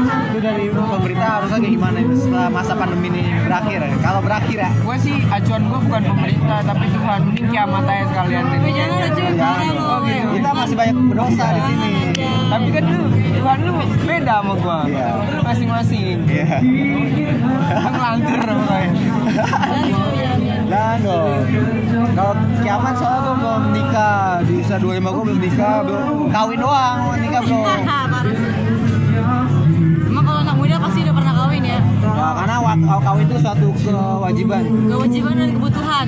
itu 0.05 0.39
dari 0.43 0.65
pemerintah 0.69 1.29
harusnya 1.41 1.59
kayak 1.63 1.73
gimana 1.73 1.97
ini 2.03 2.15
setelah 2.15 2.47
masa 2.51 2.73
pandemi 2.77 3.07
ini 3.09 3.23
berakhir? 3.45 3.79
Kalau 4.03 4.19
berakhir 4.21 4.57
ya, 4.61 4.71
Gue 4.83 4.97
sih 5.01 5.15
acuan 5.27 5.61
gue 5.67 5.79
bukan 5.87 6.03
pemerintah 6.05 6.59
tapi 6.61 6.85
Tuhan 6.91 7.19
mending 7.31 7.47
kiamat 7.49 7.83
aja 7.89 8.03
sekalian. 8.11 8.43
Tapi 8.47 8.69
jangan 8.73 8.97
ya, 8.97 9.29
parah 9.37 9.71
loh 9.73 9.97
kita 10.37 10.49
masih 10.53 10.75
banyak 10.77 10.95
berdosa 11.09 11.45
di 11.49 11.61
sini. 11.65 11.93
Tapi 12.47 12.67
kan 12.71 12.83
lu 12.87 13.01
Tuhan 13.11 13.57
lu 13.65 13.73
beda 14.05 14.35
sama 14.39 14.53
gue. 14.55 14.79
Iya. 14.93 15.07
Masing-masing. 15.43 16.17
Iya. 16.29 16.57
Ngelantur 17.67 18.41
pokoknya. 18.45 18.91
Dan 20.67 20.97
dong. 20.99 21.41
Kalau 22.17 22.33
kiamat 22.65 22.93
soalnya 22.97 23.19
gue 23.23 23.35
belum 23.39 23.63
nikah 23.71 24.41
di 24.43 24.53
usia 24.61 24.77
25 24.81 24.99
gue 24.99 25.23
belum 25.27 25.39
nikah, 25.39 25.77
belum 25.85 26.05
kawin 26.33 26.59
doang, 26.59 26.99
nikah 27.21 27.41
belum. 27.45 27.65
Ya, 32.27 32.35
karena 32.43 32.59
kawin 33.07 33.23
itu 33.23 33.39
suatu 33.39 33.71
kewajiban. 33.87 34.63
kewajiban 34.91 35.33
dan 35.39 35.49
kebutuhan 35.55 36.05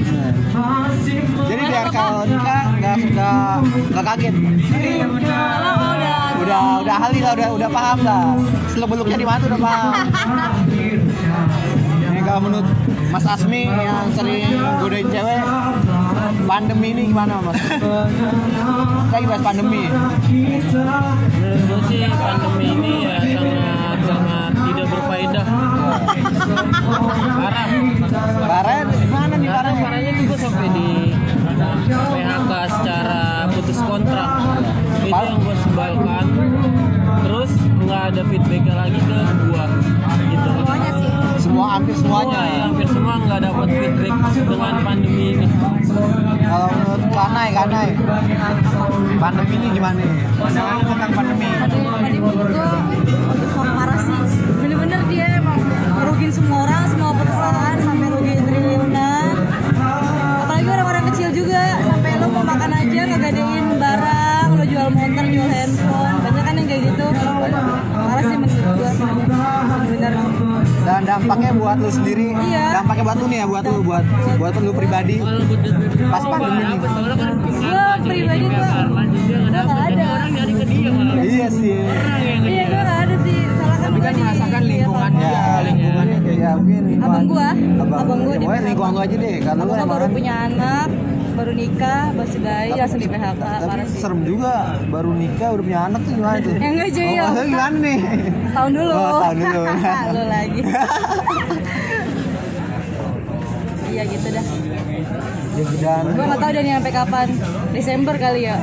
Jadi 1.47 1.61
biar 1.63 1.87
kalau 1.95 2.27
nikah 2.27 2.63
nggak 2.75 2.95
nggak 3.15 3.55
nggak 3.87 4.03
kaget. 4.03 4.35
kalau 4.35 5.75
kalau 5.79 5.95
udah 5.95 6.19
Udah 6.39 6.63
udah 6.83 6.95
ahli 7.07 7.19
lah, 7.23 7.31
udah 7.39 7.49
udah 7.55 7.69
paham 7.71 7.99
lah. 8.03 8.35
Seluk 8.67 8.87
beluknya 8.91 9.15
di 9.15 9.27
mana 9.27 9.43
udah 9.47 9.59
paham. 9.63 9.93
Ini 12.09 12.21
kalau 12.27 12.41
menurut 12.43 12.67
Mas 13.15 13.23
Asmi 13.23 13.71
yang 13.71 14.11
sering 14.11 14.59
godain 14.83 15.07
cewek, 15.07 15.39
pandemi 16.43 16.91
ini 16.91 17.15
gimana 17.15 17.39
Mas? 17.39 17.55
Lagi 19.13 19.23
bahas 19.23 19.43
pandemi. 19.45 19.87
Menurut 19.87 21.63
gue 21.63 21.79
sih 21.87 22.03
pandemi 22.11 22.65
ini 22.75 23.07
ya 23.07 23.08
dampaknya 71.19 71.51
buat 71.53 71.77
lu 71.77 71.89
sendiri, 71.91 72.27
Iya. 72.31 72.63
dampaknya 72.73 73.03
buat 73.03 73.17
lu 73.19 73.25
nih 73.27 73.37
ya, 73.37 73.45
buat 73.45 73.63
lu, 73.65 73.77
buat 73.83 74.03
buat 74.39 74.53
lu 74.57 74.71
pribadi. 74.71 75.15
Pas 76.07 76.23
pandemi 76.23 76.63
nih. 76.65 76.77
Kan 76.79 77.33
gue 77.99 78.07
pribadi 78.07 78.45
gue 78.45 78.69
gue 79.29 79.51
gak 79.51 79.67
ada 79.67 80.05
orang 80.09 80.31
nyari 80.31 80.53
ke 80.55 80.65
dia 80.65 80.89
malah. 80.89 81.15
Iya 81.19 81.47
sih. 81.51 81.75
iya 82.41 82.63
gue 82.65 82.81
gak 82.81 82.99
ada 83.03 83.15
sih 83.19 83.37
salah 83.51 83.75
kan 83.75 83.85
Tapi 83.85 83.99
kan 83.99 84.11
gue 84.11 84.21
merasakan 84.21 84.61
di- 84.61 84.69
lingkungan 84.71 85.11
Ya, 85.19 85.43
lingkungannya 85.61 86.17
kayak 86.21 86.51
mungkin 86.55 86.81
lingkungan. 86.87 87.09
Abang 87.09 87.25
gua, 87.27 87.49
abang, 87.51 87.99
abang 87.99 88.19
gua 88.23 88.33
ya, 88.33 88.39
di 88.39 88.65
lingkungan 88.65 88.91
lu 88.91 88.99
aja 89.01 89.15
deh. 89.17 89.35
Lu 89.35 89.49
Abang 89.51 89.67
emang 89.69 89.89
baru 89.89 90.05
kan- 90.07 90.13
punya 90.15 90.33
anak, 90.47 90.87
baru 91.39 91.51
nikah, 91.55 92.11
baru 92.11 92.35
bayi, 92.43 92.71
langsung 92.75 92.99
di 92.99 93.07
PHK, 93.07 93.39
tapi 93.39 93.63
parah 93.71 93.85
sih. 93.87 93.99
serem 94.03 94.21
juga 94.27 94.53
baru 94.91 95.11
nikah 95.15 95.49
udah 95.55 95.63
punya 95.63 95.79
anak 95.87 96.01
tuh 96.03 96.11
gimana 96.11 96.37
tuh? 96.43 96.51
Ya 96.51 96.67
enggak, 96.67 96.89
Joy, 96.91 97.07
Oh, 97.07 97.15
ya. 97.15 97.43
gimana 97.47 97.77
nih? 97.79 97.99
Tahun 98.51 98.71
dulu. 98.75 98.91
Oh, 98.91 99.19
tahun 99.23 99.37
dulu. 99.39 99.63
Lu 100.15 100.23
lagi. 100.27 100.61
Iya 103.89 104.05
gitu 104.05 104.29
dah. 104.29 104.45
Dan 105.81 106.13
Gua 106.13 106.25
nggak 106.29 106.39
tahu 106.39 106.51
nih 106.61 106.73
sampai 106.77 106.93
kapan. 106.93 107.27
Desember 107.73 108.15
kali 108.21 108.45
ya. 108.45 108.55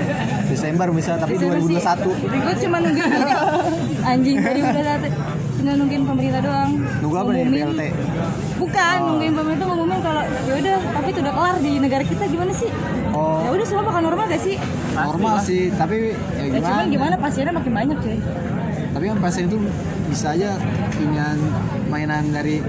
Desember 0.47 0.89
bisa 0.91 1.13
tapi 1.17 1.35
Desember 1.35 1.59
sih. 1.61 1.77
2021. 1.77 2.39
Gue 2.39 2.55
cuma 2.61 2.77
nungguin 2.79 3.11
ini. 3.11 3.33
Anjing 4.11 4.37
2021. 4.39 5.11
Cuma 5.57 5.73
nungguin 5.75 6.03
pemerintah 6.05 6.41
doang. 6.41 6.71
Nunggu 7.01 7.17
apa 7.17 7.31
nih. 7.33 7.43
PLT? 7.49 7.83
Bukan, 8.57 8.97
nungguin 9.03 9.35
pemerintah 9.35 9.65
ngumumin 9.67 9.99
kalau 10.01 10.23
ya 10.23 10.55
udah, 10.55 10.77
tapi 10.93 11.09
itu 11.09 11.21
udah 11.21 11.35
kelar 11.35 11.57
di 11.59 11.73
negara 11.77 12.03
kita 12.03 12.25
gimana 12.27 12.53
sih? 12.53 12.71
Ya 12.71 13.13
Oh, 13.13 13.51
udah 13.51 13.67
semua 13.67 13.85
bakal 13.85 14.03
normal 14.03 14.25
gak 14.27 14.41
sih? 14.41 14.57
normal 14.95 15.37
sih, 15.41 15.69
tapi 15.71 16.13
ya 16.33 16.43
Ya 16.43 16.45
gimana? 16.51 16.67
cuman 16.71 16.87
gimana 16.89 17.15
pasiennya 17.17 17.53
makin 17.53 17.73
banyak 17.75 17.97
cuy. 17.99 18.19
Tapi 18.89 19.05
kan 19.07 19.19
pasien 19.19 19.45
itu 19.45 19.59
bisa 20.07 20.33
aja 20.33 20.57
punya 20.91 21.37
mainan 21.87 22.31
dari 22.31 22.65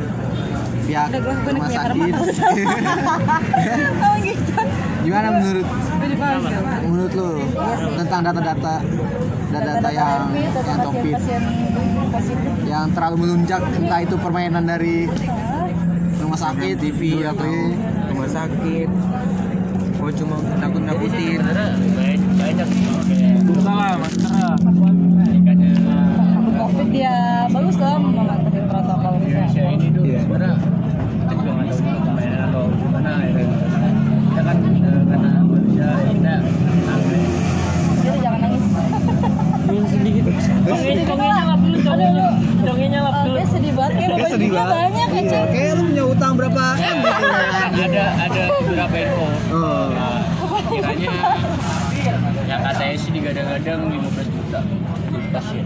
pihak 0.83 1.07
Udah 1.09 1.19
rumah 1.45 1.67
sakit. 1.67 2.03
Oh 4.03 4.15
gitu. 4.19 4.53
Gimana 5.03 5.27
menurut? 5.33 5.67
Menurut 6.83 7.11
lu 7.13 7.29
tentang 7.95 8.21
data-data 8.23 8.75
data-data 9.47 9.89
yang 9.89 10.19
yang 10.33 10.79
topik 10.81 11.15
yang 12.63 12.85
terlalu 12.91 13.15
melunjak 13.19 13.61
entah 13.71 13.99
itu 14.01 14.15
permainan 14.15 14.63
dari 14.63 15.05
rumah 16.17 16.39
sakit 16.39 16.75
TV 16.77 17.01
atau 17.23 17.51
rumah 18.09 18.27
sakit. 18.27 18.89
Oh 19.97 20.11
cuma 20.13 20.37
takut 20.55 20.77
nakutin 20.79 21.41
banyak 21.41 21.73
banyak 22.37 22.67
kayak 23.03 23.41
salah 23.59 23.97
maskara 23.97 24.53
ikannya 25.33 25.73
Untuk 26.37 26.53
covid 26.55 26.89
ya 26.91 27.17
bagus 27.49 27.75
dong 27.75 28.01
mematuhi 28.07 28.61
protokol 28.63 29.11
Indonesia 29.17 29.41
kesehatan. 29.57 29.73
ini 29.73 29.87
tuh 29.89 30.03
Iya. 30.05 30.19
sebenarnya 30.21 30.53
kita 31.17 31.33
juga 31.33 31.49
nggak 31.51 31.67
tahu 31.67 31.81
juga 31.81 31.99
permainan 31.99 32.39
atau 32.43 32.63
gimana 32.71 33.11
ya 33.17 33.31
kan 33.33 33.47
kita 34.27 34.41
kan 34.43 34.57
eh, 34.61 35.01
karena 35.03 35.29
manusia 35.43 35.87
kita 36.07 36.35
sampai 36.85 37.19
Jadi 37.97 38.17
jangan 38.21 38.39
nangis. 38.39 38.63
Min 39.67 39.83
sedikit 39.83 40.23
congenya 40.63 41.03
congenya 41.03 41.43
lap 41.43 41.59
dulu 41.59 41.77
congenya 41.81 42.27
congenya 42.61 42.99
lap 43.01 43.13
Oh, 43.17 43.23
dulu 43.25 43.35
dia 43.35 43.47
sedih 43.49 43.73
banget 43.73 43.91
kayak 43.97 44.07
Kayak 44.07 44.29
sedih 44.29 44.47
bajunya 44.47 44.61
banget. 44.61 44.77
banyak 44.77 45.09
ya 45.09 45.23
Cek. 45.27 45.45
kayak 45.49 45.71
lu 45.73 45.83
punya 45.83 46.03
utang 46.07 46.33
berapa 46.33 46.63
m 46.71 46.97
gitu 47.03 47.27
kan 47.27 47.69
ada 47.73 48.05
ada 48.21 48.41
beberapa 48.61 48.95
info 48.97 49.25
oh. 49.49 49.87
Nah, 49.89 50.19
kiranya 50.69 51.09
yang 52.45 52.61
katanya 52.63 52.95
sih 52.95 53.11
digadang-gadang 53.11 53.79
15 53.91 53.99
juta 54.29 54.59
untuk 54.63 55.23
pasien 55.29 55.65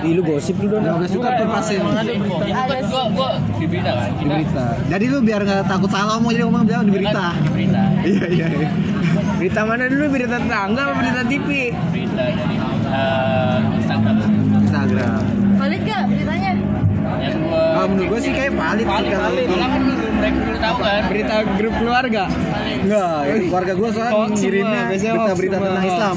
Ih, 0.00 0.12
lu 0.12 0.22
gosip 0.42 0.58
lu 0.58 0.74
dong 0.74 0.82
15 0.98 1.14
juta 1.14 1.28
per 1.38 1.46
pasien 1.54 1.78
ada 1.86 2.02
kan 2.02 2.82
gua 2.90 3.02
gua 3.14 3.30
di 3.62 3.66
berita 3.70 3.90
kan 3.94 4.10
di 4.10 4.18
kita 4.26 4.34
berita. 4.34 4.64
Jadi 4.90 5.04
lu 5.06 5.18
biar 5.22 5.40
nggak 5.46 5.60
takut 5.70 5.86
salah 5.86 6.18
ngomong 6.18 6.30
jadi 6.34 6.42
ngomong 6.50 6.66
bilang 6.66 6.82
di 6.82 6.92
berita. 6.98 7.26
Di 7.38 7.50
berita 7.54 7.82
iya 8.02 8.26
iya 8.26 8.46
iya. 8.50 8.70
Berita 9.38 9.60
mana 9.62 9.86
dulu? 9.86 10.04
Berita 10.10 10.42
tetangga 10.42 10.82
apa 10.82 10.92
berita 10.98 11.22
TV 11.30 11.48
berita 11.94 12.22
dari 12.26 12.54
eh, 12.90 13.58
Instagram. 13.78 14.16
Instagram 14.66 15.51
Valid 15.62 15.82
gak 15.86 16.02
beritanya? 16.10 16.52
yang 17.22 17.38
gua 17.44 17.62
kalau 17.72 17.88
menurut 17.92 18.08
gue 18.08 18.20
sih 18.20 18.32
kayak 18.34 18.52
valid 18.54 18.82
sih 18.82 19.06
kalau 19.10 19.38
itu. 19.38 19.52
Malah 19.52 19.68
kan 19.68 19.82
mereka 20.18 20.38
dulu 20.38 20.58
tahu 20.58 20.76
kan? 20.80 21.02
Berita 21.06 21.34
grup 21.54 21.74
keluarga? 21.78 22.24
Enggak 22.82 23.16
ya, 23.22 23.34
keluarga 23.46 23.72
gue 23.78 23.88
soalnya 23.94 24.12
Hoax 24.12 24.30
ngirimnya 24.32 24.82
berita-berita 24.88 25.54
semua. 25.54 25.66
tentang 25.68 25.86
Islam. 25.86 26.16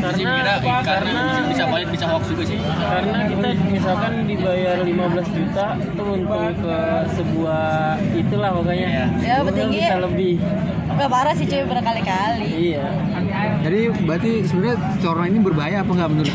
Karena 0.00 0.32
karena 0.60 0.80
karena- 0.84 1.48
bisa 1.48 1.64
valid 1.64 1.88
bisa 1.88 2.04
hoax 2.08 2.22
juga 2.28 2.44
sih. 2.44 2.58
Karena 2.60 3.18
kita 3.24 3.48
misalkan 3.68 4.12
dibayar 4.26 4.76
15 4.80 5.28
juta 5.32 5.66
itu 5.78 6.02
untung 6.02 6.46
ke 6.56 6.76
sebuah 7.16 7.64
itulah 8.12 8.50
pokoknya. 8.52 8.86
Iya. 8.86 9.06
Ya, 9.16 9.34
Untung 9.40 9.46
bertinggi. 9.48 9.80
bisa 9.80 9.96
lebih. 9.96 10.34
Gak 10.90 11.08
parah 11.08 11.32
sih 11.32 11.46
cuy 11.48 11.62
berkali-kali. 11.64 12.48
iya 12.68 12.84
jadi 13.60 13.80
berarti 14.00 14.30
sebenarnya 14.42 14.76
corona 14.98 15.26
ini 15.26 15.38
berbahaya 15.38 15.76
apa 15.80 15.90
enggak 15.92 16.10
menurut 16.10 16.34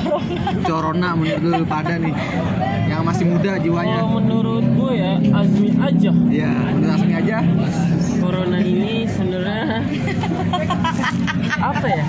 corona 0.63 1.09
menurut 1.13 1.41
lu 1.41 1.65
pada 1.65 1.93
nih 1.95 2.13
yang 2.85 3.01
masih 3.01 3.25
muda 3.25 3.57
jiwanya 3.57 3.97
kalau 3.99 4.19
menurut 4.19 4.65
gue 4.67 4.91
ya 4.93 5.13
Azmi 5.33 5.69
aja 5.75 6.11
Iya, 6.27 6.51
menurut 6.69 6.91
Asmi 6.93 7.13
aja. 7.13 7.37
corona 8.15 8.57
ini 8.57 8.93
sebenarnya 9.05 9.81
apa 11.69 11.87
ya 11.87 12.05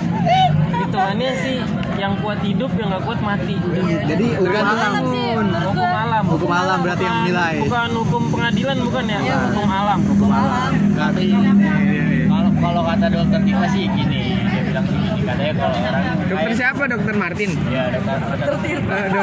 hitungannya 0.77 1.31
sih 1.35 1.57
yang 1.97 2.13
kuat 2.19 2.39
hidup 2.39 2.69
yang 2.73 2.87
nggak 2.89 3.03
kuat 3.03 3.19
mati 3.19 3.55
Jadi 4.07 4.25
hukum 4.37 4.53
alam. 4.55 4.93
Hukum 5.01 5.81
alam 5.87 6.23
Hukum 6.27 6.51
alam 6.51 6.77
berarti 6.79 7.03
yang 7.03 7.17
menilai. 7.21 7.55
bukan 7.61 7.89
hukum 7.95 8.21
pengadilan 8.29 8.77
bukan 8.79 9.03
ya 9.07 9.19
hukum 9.47 9.67
alam 9.67 9.99
Hukum 10.05 10.29
alam. 10.29 10.71
Berarti 10.93 11.25
iya, 11.25 11.39
iya, 11.41 12.03
iya. 12.05 12.25
kalau 12.27 12.51
kalau 12.55 12.81
kata 12.83 13.05
dokter 13.09 13.39
Tika 13.43 13.67
sih 13.67 13.83
gini 13.87 14.23
bilang 14.77 14.85
sih 14.85 15.09
gini 15.09 15.21
katanya 15.23 15.53
kalau 15.55 15.77
orang 15.79 16.03
dokter 16.29 16.53
siapa 16.53 16.83
dokter 16.85 17.15
Martin? 17.15 17.49
Ya 17.67 17.83
dokter 17.89 18.17
dokter 18.21 18.77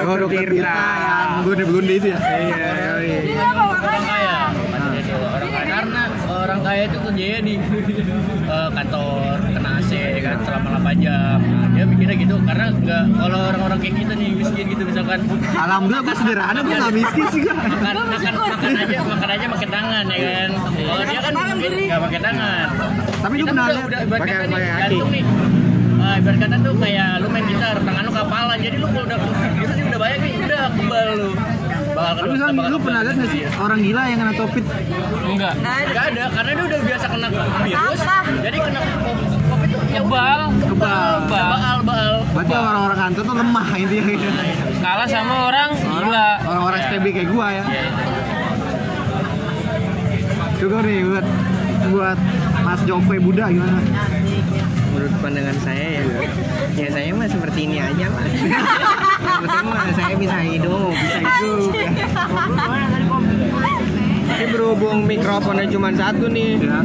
Oh, 0.04 0.16
dokter 0.18 0.42
Tirta. 0.44 0.74
Yang 0.74 1.42
gunde-gunde 1.44 1.94
itu 1.94 2.06
ya? 2.08 2.18
iya 2.18 2.68
iya 2.98 3.18
Iya, 3.24 3.44
apa 3.44 3.62
orang 3.62 3.70
makanya? 3.70 4.02
kaya 4.04 4.36
katanya 4.74 5.14
orang 5.16 5.48
kaya 5.48 5.64
karena 5.64 6.02
orang 6.26 6.60
kaya 6.60 6.82
itu 6.84 6.98
kerjanya 7.00 7.40
di 7.40 7.54
eh, 8.44 8.68
kantor 8.70 9.23
kan 10.34 10.40
selama 10.42 10.68
8 10.82 10.98
jam. 10.98 11.38
Nah, 11.38 11.68
dia 11.70 11.84
mikirnya 11.86 12.16
gitu 12.18 12.34
karena 12.42 12.66
nggak 12.74 13.04
kalau 13.14 13.38
orang-orang 13.46 13.78
kayak 13.78 13.94
kita 14.02 14.12
nih 14.18 14.28
miskin 14.34 14.64
gitu 14.66 14.82
misalkan. 14.82 15.18
Alhamdulillah 15.54 16.02
gue 16.02 16.14
sederhana, 16.18 16.60
gue 16.60 16.74
gak 16.74 16.94
miskin 16.94 17.24
sih 17.30 17.40
gue. 17.46 17.54
makan 17.54 17.94
makan 18.10 18.34
makan 18.34 18.72
aja 18.74 18.98
makan 19.00 19.28
aja 19.30 19.46
pakai 19.46 19.68
tangan 19.70 20.04
ya 20.10 20.18
kan? 20.18 20.50
Kalau 20.74 21.04
dia 21.06 21.20
kan 21.22 21.32
mungkin 21.32 21.70
nggak 21.86 22.00
pakai 22.02 22.20
tangan. 22.20 22.66
Tapi 23.22 23.34
lu 23.38 23.44
udah, 23.46 23.66
udah 23.86 24.00
pakai- 24.10 24.34
kata 24.34 24.44
nih 24.44 24.50
pakai 24.50 24.68
kaki. 24.68 24.82
gantung 24.82 25.10
nih. 25.14 25.24
Ah, 26.04 26.14
ibarat 26.20 26.36
kata 26.36 26.56
tuh 26.60 26.74
kayak 26.76 27.08
lu 27.16 27.26
main 27.32 27.44
gitar 27.48 27.76
tangan 27.80 28.02
lu 28.04 28.12
kapalan 28.12 28.58
jadi 28.60 28.76
lu 28.76 28.86
kalau 28.92 29.06
udah 29.08 29.18
gitu 29.56 29.72
sih 29.72 29.84
udah 29.86 30.00
banyak 30.02 30.18
nih 30.20 30.32
udah 30.42 30.62
kebal 30.74 31.08
lu. 31.16 31.30
Bakal 31.94 32.26
Tapi 32.26 32.36
kan 32.42 32.50
lu 32.74 32.78
pernah 32.82 33.00
lihat 33.06 33.16
gak 33.16 33.30
sih 33.30 33.42
orang 33.54 33.78
gila 33.78 34.02
yang 34.10 34.18
kena 34.18 34.34
covid? 34.34 34.64
enggak. 35.24 35.52
Nggak 35.62 36.04
ada, 36.10 36.24
karena 36.34 36.50
dia 36.50 36.64
udah 36.66 36.80
biasa 36.82 37.04
kena 37.06 37.28
virus. 37.62 38.00
Jadi 38.44 38.56
kena 38.58 38.80
kebal 39.94 40.40
Kebal. 40.74 41.10
baal 41.30 41.78
baal. 41.86 42.14
Berarti 42.34 42.54
orang-orang 42.54 42.98
kantor 42.98 43.22
tuh 43.22 43.36
lemah 43.38 43.66
intinya. 43.78 44.30
kalah 44.82 45.06
sama 45.06 45.34
orang 45.48 45.70
gila 45.78 46.28
Orang-orang 46.44 46.78
STB 46.82 47.04
kayak 47.14 47.28
gua 47.30 47.46
ya. 47.52 47.64
Juga 50.58 50.76
nih 50.82 50.98
buat 51.04 51.26
buat 51.84 52.18
Mas 52.64 52.80
Jokwe 52.82 53.16
Buddha 53.20 53.46
gimana? 53.48 53.80
menurut 54.94 55.10
pandangan 55.18 55.58
saya 55.58 55.98
ya 55.98 56.02
ya 56.78 56.86
saya 56.86 57.10
mah 57.10 57.26
seperti 57.26 57.66
ini 57.66 57.82
aja 57.82 58.06
lah 58.14 58.24
penting 59.42 59.66
mah 59.66 59.90
saya 59.90 60.14
bisa 60.14 60.38
hidup 60.38 60.94
bisa 60.94 61.18
hidup 61.18 61.74
ya. 61.74 61.90
Tapi 64.24 64.44
berhubung 64.48 65.02
mikrofonnya 65.04 65.66
cuma 65.66 65.90
satu 65.90 66.30
nih 66.30 66.62
Ya. 66.62 66.78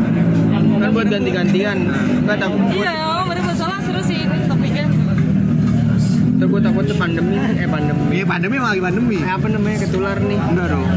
Kan 0.79 0.89
buat 0.89 1.07
ganti-gantian 1.07 1.77
nggak 2.21 2.37
takut 2.37 2.59
buat 2.61 2.75
Iya, 2.79 2.93
mereka 3.23 3.45
masalah 3.47 3.77
seru 3.79 4.01
sih 4.01 4.17
ini 4.21 4.37
topiknya. 4.45 4.85
ntar 6.31 6.47
gue 6.47 6.61
takut 6.61 6.83
tuh 6.85 6.95
pandemi 6.95 7.35
eh 7.35 7.67
pandemi 7.67 8.03
Iya 8.13 8.25
pandemi 8.25 8.53
emang 8.55 8.71
lagi 8.71 8.81
pandemi. 8.81 9.17
Eh, 9.17 9.27
apa 9.29 9.47
namanya 9.49 9.77
ketular 9.81 10.17
nih 10.17 10.39
Enggak 10.41 10.67
dong. 10.69 10.87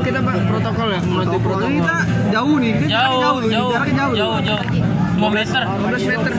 kita 0.00 0.18
pak 0.18 0.34
protokol 0.42 0.88
ya 0.88 1.00
Protokol 1.02 1.38
protokol 1.38 1.68
kita 1.70 1.96
jauh 2.30 2.56
nih, 2.56 2.70
kita 2.74 2.86
jaraknya 2.88 2.96
jauh 3.12 3.20
jauh, 3.20 3.40
jauh 3.46 3.70
jaraknya 3.70 3.94
jauh. 3.94 4.14
jauh 4.16 4.32
loh. 4.32 4.40
jauh 4.40 4.62
5 5.20 5.36
meter 5.36 5.62
15 5.68 6.10
meter 6.10 6.32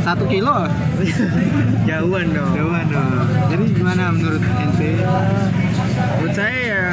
Satu 0.00 0.24
kilo. 0.24 0.56
jauhan 1.90 2.26
dong 2.30 2.52
Jauhan 2.54 2.84
dong. 2.86 3.10
Jadi 3.48 3.64
gimana 3.72 4.02
menurut 4.08 4.42
ente? 4.56 4.90
menurut 6.14 6.32
saya 6.32 6.58
ya 6.62 6.84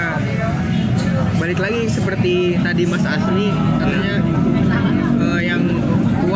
balik 1.36 1.60
lagi 1.60 1.86
seperti 1.88 2.34
tadi 2.58 2.84
Mas 2.84 3.04
Asmi 3.04 3.47
katanya 3.78 4.13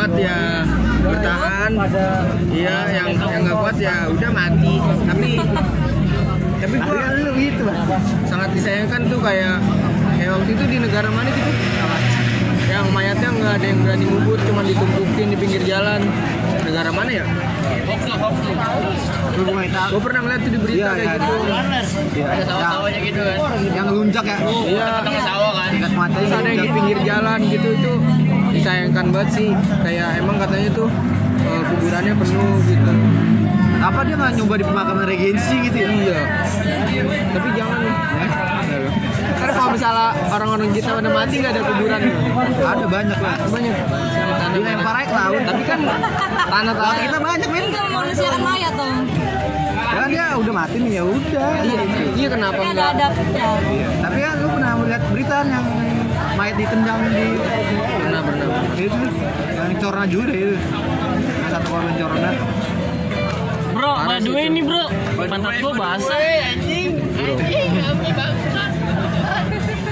kuat 0.07 0.23
ya 0.23 0.39
bertahan. 1.03 1.71
Iya 2.47 2.77
yang 2.95 3.09
yang 3.19 3.41
nggak 3.43 3.57
kuat 3.59 3.77
ya 3.77 3.95
udah 4.07 4.29
mati. 4.31 4.75
Tapi 4.79 5.31
tapi 6.57 6.75
gua 6.81 7.05
lu 7.21 7.31
gitu, 7.37 7.65
sangat 8.25 8.49
disayangkan 8.57 9.01
tuh 9.13 9.19
kayak 9.21 9.61
kayak 10.17 10.31
waktu 10.33 10.51
itu 10.57 10.63
di 10.65 10.77
negara 10.81 11.09
mana 11.13 11.29
gitu? 11.29 11.51
Yang 12.67 12.85
mayatnya 12.91 13.29
nggak 13.31 13.53
ada 13.61 13.65
yang 13.67 13.79
berani 13.85 14.05
ngubur 14.09 14.39
cuma 14.47 14.61
ditumpukin 14.65 15.27
di 15.31 15.37
pinggir 15.37 15.61
jalan. 15.67 16.01
Negara 16.67 16.89
mana 16.91 17.11
ya? 17.13 17.25
Gue 19.87 20.01
pernah 20.03 20.19
ngeliat 20.25 20.41
tuh 20.43 20.51
di 20.51 20.59
berita 20.59 20.81
Iya, 20.81 20.89
kayak 20.91 21.07
iya, 21.07 21.13
gitu. 21.15 21.33
Ada 22.25 22.43
sawah-sawahnya 22.43 22.99
gitu 23.05 23.21
kan. 23.21 23.37
Yang 23.71 23.87
lunjak 23.93 24.25
ya? 24.25 24.37
iya. 24.67 24.87
Tengah 25.05 25.23
sawah 25.23 25.51
kan. 25.55 25.71
Matanya 25.95 26.35
ada 26.41 26.49
yang 26.51 26.59
di 26.59 26.71
pinggir 26.73 26.99
jalan 27.07 27.39
gitu 27.47 27.67
itu 27.71 27.91
disayangkan 28.67 29.15
banget 29.15 29.29
sih 29.31 29.47
kayak 29.79 30.19
emang 30.19 30.35
katanya 30.43 30.67
tuh 30.75 30.91
eh, 31.39 31.61
kuburannya 31.71 32.13
penuh 32.19 32.55
gitu 32.67 32.91
Apa 33.79 33.99
dia 34.03 34.15
nggak 34.19 34.33
nyoba 34.35 34.53
di 34.59 34.65
pemakaman 34.67 35.05
regensi 35.07 35.55
gitu 35.63 35.77
ya? 35.79 35.87
iya 35.87 37.03
tapi 37.31 37.47
jangan 37.55 37.79
karena 39.39 39.53
kalau 39.55 39.69
misalnya 39.71 40.07
orang-orang 40.27 40.69
kita 40.75 40.99
udah 40.99 41.11
mati 41.15 41.33
nggak 41.39 41.51
ada 41.55 41.61
kuburan 41.63 42.01
Ada 42.59 42.85
banyak 42.91 43.19
lah. 43.23 43.35
banyak 43.47 43.75
Dilempar 44.51 44.95
aja 44.99 45.05
ke 45.07 45.15
laut. 45.15 45.41
tapi 45.47 45.63
kan 45.63 45.79
tanah 46.51 46.73
tanah 46.75 46.97
kita 47.07 47.17
banyak 47.23 47.47
men. 47.47 47.63
Itu 47.71 47.81
manusia 47.87 48.27
kan 48.27 48.41
mayat 48.41 48.73
dong. 48.75 48.97
Ya 49.77 49.97
kan 50.01 50.09
dia 50.09 50.25
udah 50.35 50.53
mati 50.57 50.77
nih 50.81 50.91
ya 50.97 51.03
udah. 51.05 51.49
iya, 51.61 51.81
iya 52.17 52.27
kenapa 52.27 52.57
Tapi 52.57 52.67
ada 52.67 52.73
enggak 52.73 52.89
adabnya. 52.97 53.87
Tapi 54.01 54.17
kan 54.19 54.33
lu 54.41 54.47
pernah 54.51 54.71
melihat 54.75 55.01
berita 55.13 55.35
yang 55.45 55.65
mayat 56.47 56.63
ditendang 56.63 57.01
di 57.11 57.27
pernah 57.99 58.21
pernah 58.23 58.47
itu 58.79 59.03
yang 59.51 59.71
corona 59.83 60.05
juga 60.07 60.31
itu. 60.31 60.55
Satu 61.51 61.67
korban 61.67 61.93
corona. 61.99 62.31
bro 63.75 63.93
by 64.07 64.17
the 64.23 64.31
way 64.31 64.47
nih 64.47 64.63
bro 64.63 64.87
pantat 65.27 65.59
gua 65.59 65.71
basah 65.75 66.15
anjing. 66.15 67.03
Anjing, 67.19 67.71
kami 67.83 68.09
bangsa. 68.15 68.63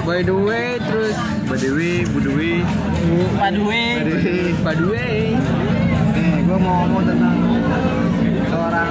by 0.08 0.24
the 0.24 0.32
way 0.32 0.80
terus 0.80 1.16
Badewi, 1.44 2.08
Budewi, 2.08 2.64
Padue. 3.38 3.84
Padue. 4.64 5.08
Nih, 6.16 6.34
gue 6.42 6.58
mau 6.58 6.82
ngomong 6.82 7.06
tentang 7.06 7.38
seorang 8.50 8.90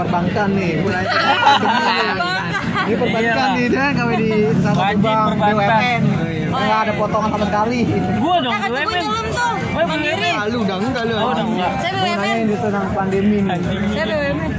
perbankan 0.00 0.48
nih. 0.56 0.72
Nih. 0.80 1.06
Ini 2.86 2.94
perbankan 2.96 3.48
nih, 3.52 3.66
dia 3.66 3.86
kami 3.92 4.14
di 4.16 4.30
Wajib 4.64 5.02
bank 5.04 5.20
perbankan. 5.36 6.00
BUMN. 6.00 6.15
Nggak 6.56 6.80
ada 6.80 6.92
potongan 6.94 7.28
sama 7.30 7.44
sekali. 7.44 7.78
Gua 8.16 8.36
dong 8.38 8.54
gue 8.56 8.82
nyelem 8.86 9.26
tuh. 9.30 9.54
Oh, 9.76 9.84
Mandiri. 9.86 10.30
Ah, 10.32 10.44
lu 10.46 10.58
udah 10.62 10.76
enggak 10.78 11.02
lu. 11.04 11.14
Oh, 11.14 11.30
udah 11.30 11.44
enggak. 11.44 11.70
Saya 11.76 11.90
Gue 11.92 12.00
nanya 12.02 12.16
BUMN. 12.16 12.38
ini 12.42 12.54
tentang 12.56 12.86
pandemi 12.90 13.38
nih. 13.38 13.58
Saya 13.92 14.04
BUMN. 14.06 14.50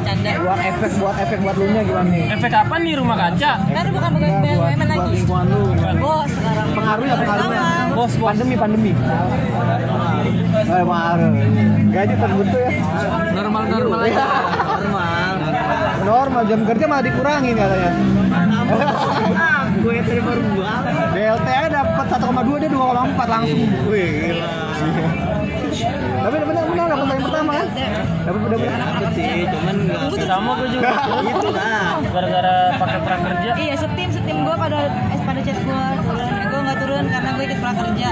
Canda. 0.00 0.30
Buat 0.40 0.60
efek, 0.62 0.90
buat 0.96 1.16
efek 1.18 1.38
buat 1.40 1.54
lu 1.54 1.66
nya 1.68 1.82
gimana 1.82 2.08
nih? 2.08 2.24
Efek 2.32 2.52
apa 2.56 2.74
nih 2.78 2.92
rumah 2.96 3.16
kaca? 3.18 3.52
Kan 3.60 3.84
bukan 3.90 4.10
bukan 4.10 4.28
Enggak, 4.30 4.54
buat, 4.56 4.70
BUMN 4.70 4.78
buat 4.80 4.88
lagi. 4.88 5.10
lingkungan 5.12 5.44
lu. 5.46 5.62
Bos 6.00 6.30
sekarang. 6.30 6.66
Pengaruhnya, 6.70 7.14
pengaruhnya. 7.18 7.60
Sama. 7.60 7.92
Bos, 7.92 8.12
bos. 8.14 8.28
Pandemi, 8.30 8.54
pandemi. 8.56 8.92
Eh, 10.62 10.82
pengaruh. 10.82 11.30
Gaji 11.90 12.14
terbentuk 12.16 12.60
ya. 12.60 12.70
Normal 13.32 13.62
normal 13.66 14.00
aja. 14.00 14.24
Normal. 14.70 15.34
Normal 16.00 16.42
jam 16.46 16.60
kerja 16.64 16.84
malah 16.86 17.04
dikurangin 17.04 17.54
katanya. 17.54 17.90
Gue 19.80 19.96
tadi 20.00 20.20
baru 20.20 20.42
aja 21.38 21.68
dapat 21.70 22.06
1,2 22.10 22.62
dia 22.62 22.70
2,4 22.70 23.34
langsung. 23.34 23.60
Wih, 23.86 24.08
gila. 24.26 24.48
Tapi 26.20 26.36
benar 26.44 26.64
benar 26.68 26.86
dapat 26.90 27.06
yang 27.06 27.22
pertama 27.24 27.50
kan? 27.56 27.66
Dapat 28.26 28.40
benar 28.44 28.58
benar. 28.58 28.78
sih, 29.14 29.30
cuman 29.48 29.74
enggak 29.86 30.26
Sama 30.26 30.50
gue 30.58 30.68
juga. 30.74 30.90
gitu 31.30 31.48
lah. 31.54 31.84
Gara-gara 32.10 32.56
pakai 32.76 32.98
prakerja. 33.06 33.50
Iya, 33.56 33.74
setim 33.78 34.08
setim 34.12 34.36
gue 34.44 34.56
pada 34.58 34.78
eh, 34.90 35.20
pada 35.22 35.40
chat 35.40 35.58
gue. 35.62 35.82
Gue 36.50 36.60
nggak 36.60 36.78
turun 36.82 37.04
karena 37.08 37.30
gue 37.34 37.44
ikut 37.46 37.60
prakerja. 37.62 38.08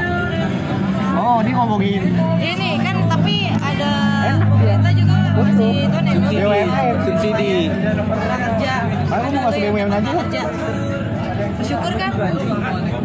Oh, 1.18 1.42
dia 1.42 1.50
ngomongin 1.50 2.14
Ini 2.38 2.78
kan 2.78 2.96
tapi 3.10 3.50
ada 3.50 3.90
pemerintah 4.38 4.92
juga 4.94 5.14
masih 5.34 5.90
itu 5.90 5.98
nih 5.98 6.14
BUMN. 6.14 6.94
Subsidi. 7.04 7.50
prakerja. 8.06 8.72
Ayo, 9.10 9.26
mau 9.34 9.42
masuk 9.50 9.60
BUMN 9.66 9.90
aja. 9.90 10.42
Bersyukur 11.38 11.92
kan? 11.94 12.10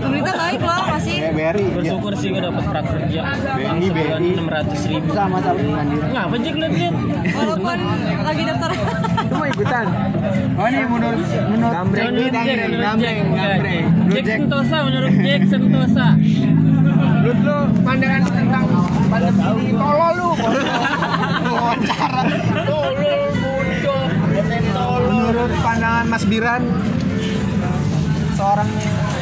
Pemerintah 0.02 0.34
baik 0.34 0.62
loh 0.62 0.84
masih. 0.90 1.16
BRI. 1.34 1.64
Ya. 1.64 1.74
Bersyukur 1.78 2.12
sih 2.18 2.28
gue 2.34 2.42
dapet 2.42 2.64
prakerja. 2.66 3.22
BNI, 3.58 3.88
BNI. 3.94 4.30
enam 4.34 4.48
ratus 4.50 4.80
ribu. 4.90 5.10
Sama 5.14 5.38
sama 5.40 5.60
dengan 5.62 5.86
dia. 5.86 6.06
Ngapa 6.10 6.36
sih 6.42 6.52
liat-liat? 6.54 6.94
Walaupun 7.34 7.78
lagi 8.24 8.44
daftar. 8.50 8.70
Lu 9.24 9.36
mau 9.38 9.48
ikutan? 9.48 9.86
Oh, 10.54 10.66
ini 10.70 10.86
menurut 10.86 11.22
menurut 11.50 11.74
Gambreng, 11.74 12.10
Jack, 12.14 12.30
gambreng, 12.30 12.58
Menurut 12.70 12.84
gambreng, 12.86 13.18
Jack, 13.18 13.18
gambreng. 13.34 13.84
Jack. 14.14 14.38
Sentosa, 14.38 14.78
menurut 14.86 15.14
Jack 15.26 15.42
Sentosa. 15.50 16.08
Menurut 16.94 17.40
lu 17.42 17.58
pandangan 17.82 18.22
tentang 18.28 18.64
pandemi 19.10 19.44
ini 19.64 19.72
tolol 19.74 20.12
lu. 20.18 20.30
wawancara. 21.54 22.22
Menurut 25.10 25.54
pandangan 25.66 26.06
Mas 26.10 26.24
Biran 26.28 26.62
seorang 28.44 28.70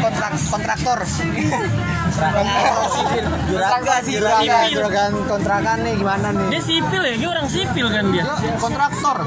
kontrak 0.02 0.32
kontraktor. 0.50 0.98
Juragan 3.46 4.02
sih 4.02 4.14
juragan. 4.18 4.66
Juragan. 4.74 5.12
Kontrakan 5.30 5.78
nih 5.86 5.94
gimana 6.02 6.28
nih? 6.34 6.48
Dia 6.58 6.62
sipil 6.66 7.02
ya, 7.06 7.14
dia 7.22 7.30
orang 7.30 7.46
sipil 7.46 7.88
kan 7.94 8.06
dia. 8.10 8.24
kontraktor. 8.58 9.18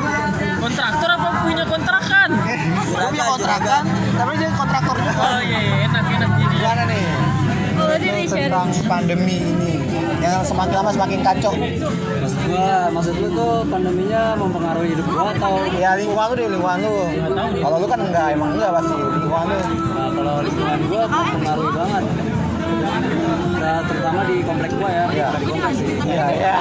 Kontraktor 0.58 1.08
apa 1.14 1.28
punya 1.46 1.64
kontrakan? 1.70 2.28
dia 2.34 3.06
punya 3.10 3.26
kontrakan 3.26 3.82
tapi 4.18 4.32
dia 4.38 4.50
kontraktor 4.54 4.96
juga. 4.98 5.22
Oh 5.22 5.40
iya, 5.42 5.58
iya, 5.62 5.74
enak 5.90 6.04
enak 6.10 6.30
jadi. 6.38 6.56
gimana 6.58 6.82
nih 6.90 7.02
tentang 8.26 8.68
pandemi 8.88 9.36
ini. 9.40 9.72
Yang 10.24 10.52
semakin 10.52 10.74
lama 10.80 10.90
semakin 10.90 11.20
kacau. 11.20 11.52
Maksud 11.54 12.40
gua, 12.48 12.88
maksud 12.88 13.14
lu 13.20 13.28
tuh 13.30 13.52
pandeminya 13.68 14.22
mempengaruhi 14.40 14.88
hidup 14.96 15.06
gua 15.12 15.30
atau? 15.36 15.52
Ya 15.76 15.90
lingkungan 16.00 16.26
lu 16.32 16.34
deh 16.34 16.48
lingkungan 16.48 16.78
lu. 16.80 16.96
Kalau 17.60 17.76
lu 17.76 17.86
kan 17.86 18.00
enggak 18.00 18.26
emang 18.32 18.50
enggak 18.56 18.70
pasti 18.72 18.94
lingkungan 18.96 19.44
lu. 19.52 19.58
Nah, 19.92 20.08
kalau 20.10 20.34
lingkungan 20.40 20.78
gua 20.88 21.02
mempengaruhi 21.04 21.70
banget. 21.76 22.04
Nah, 23.64 23.80
terutama 23.88 24.20
di 24.28 24.36
komplek 24.44 24.70
gua 24.76 24.90
ya, 24.92 25.04
Iya. 25.08 25.28
di 25.40 25.44
komplek 25.48 25.72
sih. 25.72 25.96
ya 26.04 26.26
ya 26.36 26.52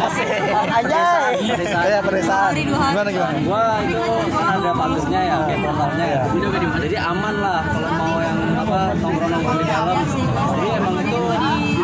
aja 0.72 1.02
Pedesaan. 1.36 1.86
ya 1.92 2.00
pedesaan 2.00 2.52
gimana 2.56 3.10
gimana? 3.12 3.38
Gua 3.44 3.64
itu 3.84 4.04
ada 4.40 4.72
pagernya 4.72 5.22
ya, 5.28 5.38
kayak 5.44 5.60
portalnya 5.68 6.06
ya. 6.08 6.24
Jadi 6.84 6.98
aman 7.00 7.36
lah 7.44 7.60
kalau 7.68 7.92
mau 8.00 8.16
yang 8.24 8.40
apa 8.56 8.80
nongkrong-nongkrong 9.04 9.58
di 9.60 9.66
dalam. 9.68 9.98
Jadi 10.04 10.16
emang 10.24 10.52
itu 10.54 10.64
di 10.64 10.73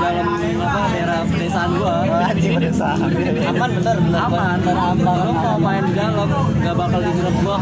dalam 0.10 0.28
apa 0.60 0.80
daerah 0.90 1.20
pedesaan 1.30 1.70
gua. 1.78 1.96
anjing 2.26 2.54
pedesaan 2.58 2.98
Aman 3.50 3.70
bener, 3.78 3.98
bener. 4.02 4.20
Aman, 4.26 4.58
aman. 4.66 5.16
Lu 5.26 5.34
mau 5.38 5.58
main 5.62 5.84
di 5.86 5.94
dalam 5.94 6.30
nggak 6.30 6.76
bakal 6.76 7.00
digerebek. 7.06 7.62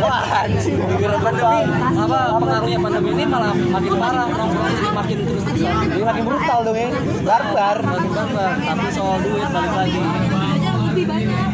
wah 0.00 0.24
anjing 0.44 0.76
Digerebek 0.76 1.34
tapi 1.40 1.60
apa 1.96 2.18
pengaruhnya 2.40 2.78
pandemi 2.80 3.10
ini 3.16 3.24
malah 3.24 3.52
makin 3.56 3.92
parah 3.96 4.26
nongkrong 4.28 4.72
jadi 4.76 4.90
makin 4.92 5.18
terus. 5.24 5.44
Ini 5.90 6.04
makin 6.04 6.22
brutal 6.28 6.58
dong 6.64 6.76
ya 6.76 6.88
barbar 7.24 7.76
Makin 7.80 8.10
barbar. 8.12 8.52
Tapi 8.60 8.86
soal 8.92 9.18
duit 9.24 9.48
balik 9.48 9.72
lagi. 9.76 10.00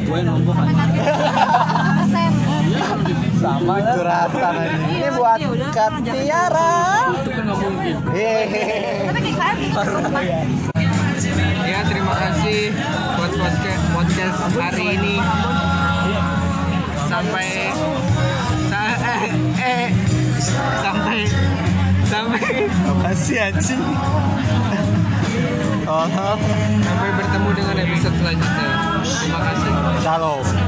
Gue 0.07 0.20
nombok. 0.22 0.57
sama 3.47 3.79
curhatan 3.79 4.55
aja 4.59 4.79
ini 4.91 5.09
buat 5.15 5.39
Kak 5.71 5.93
Tiara 6.03 6.75
hehehe 8.11 9.07
Tapi 9.07 9.21
kayak 9.23 9.57
kalian 10.11 10.47
Ya 11.67 11.83
terima 11.83 12.15
kasih 12.15 12.71
buat 13.19 13.33
podcast 13.35 13.83
podcast 13.91 14.39
hari 14.55 14.85
ini. 14.95 15.19
Sampai 17.07 17.75
sa- 18.71 18.99
eh, 19.03 19.25
eh 19.59 19.87
sampai 20.79 21.27
sampai 22.07 22.45
makasih 22.87 23.51
anjing 23.51 23.83
oh 25.87 26.07
sampai 26.07 27.11
bertemu 27.19 27.49
dengan 27.53 27.77
episode 27.83 28.15
selanjutnya. 28.15 28.71
Terima 29.03 29.41
kasih. 29.43 29.71
shalom 30.01 30.47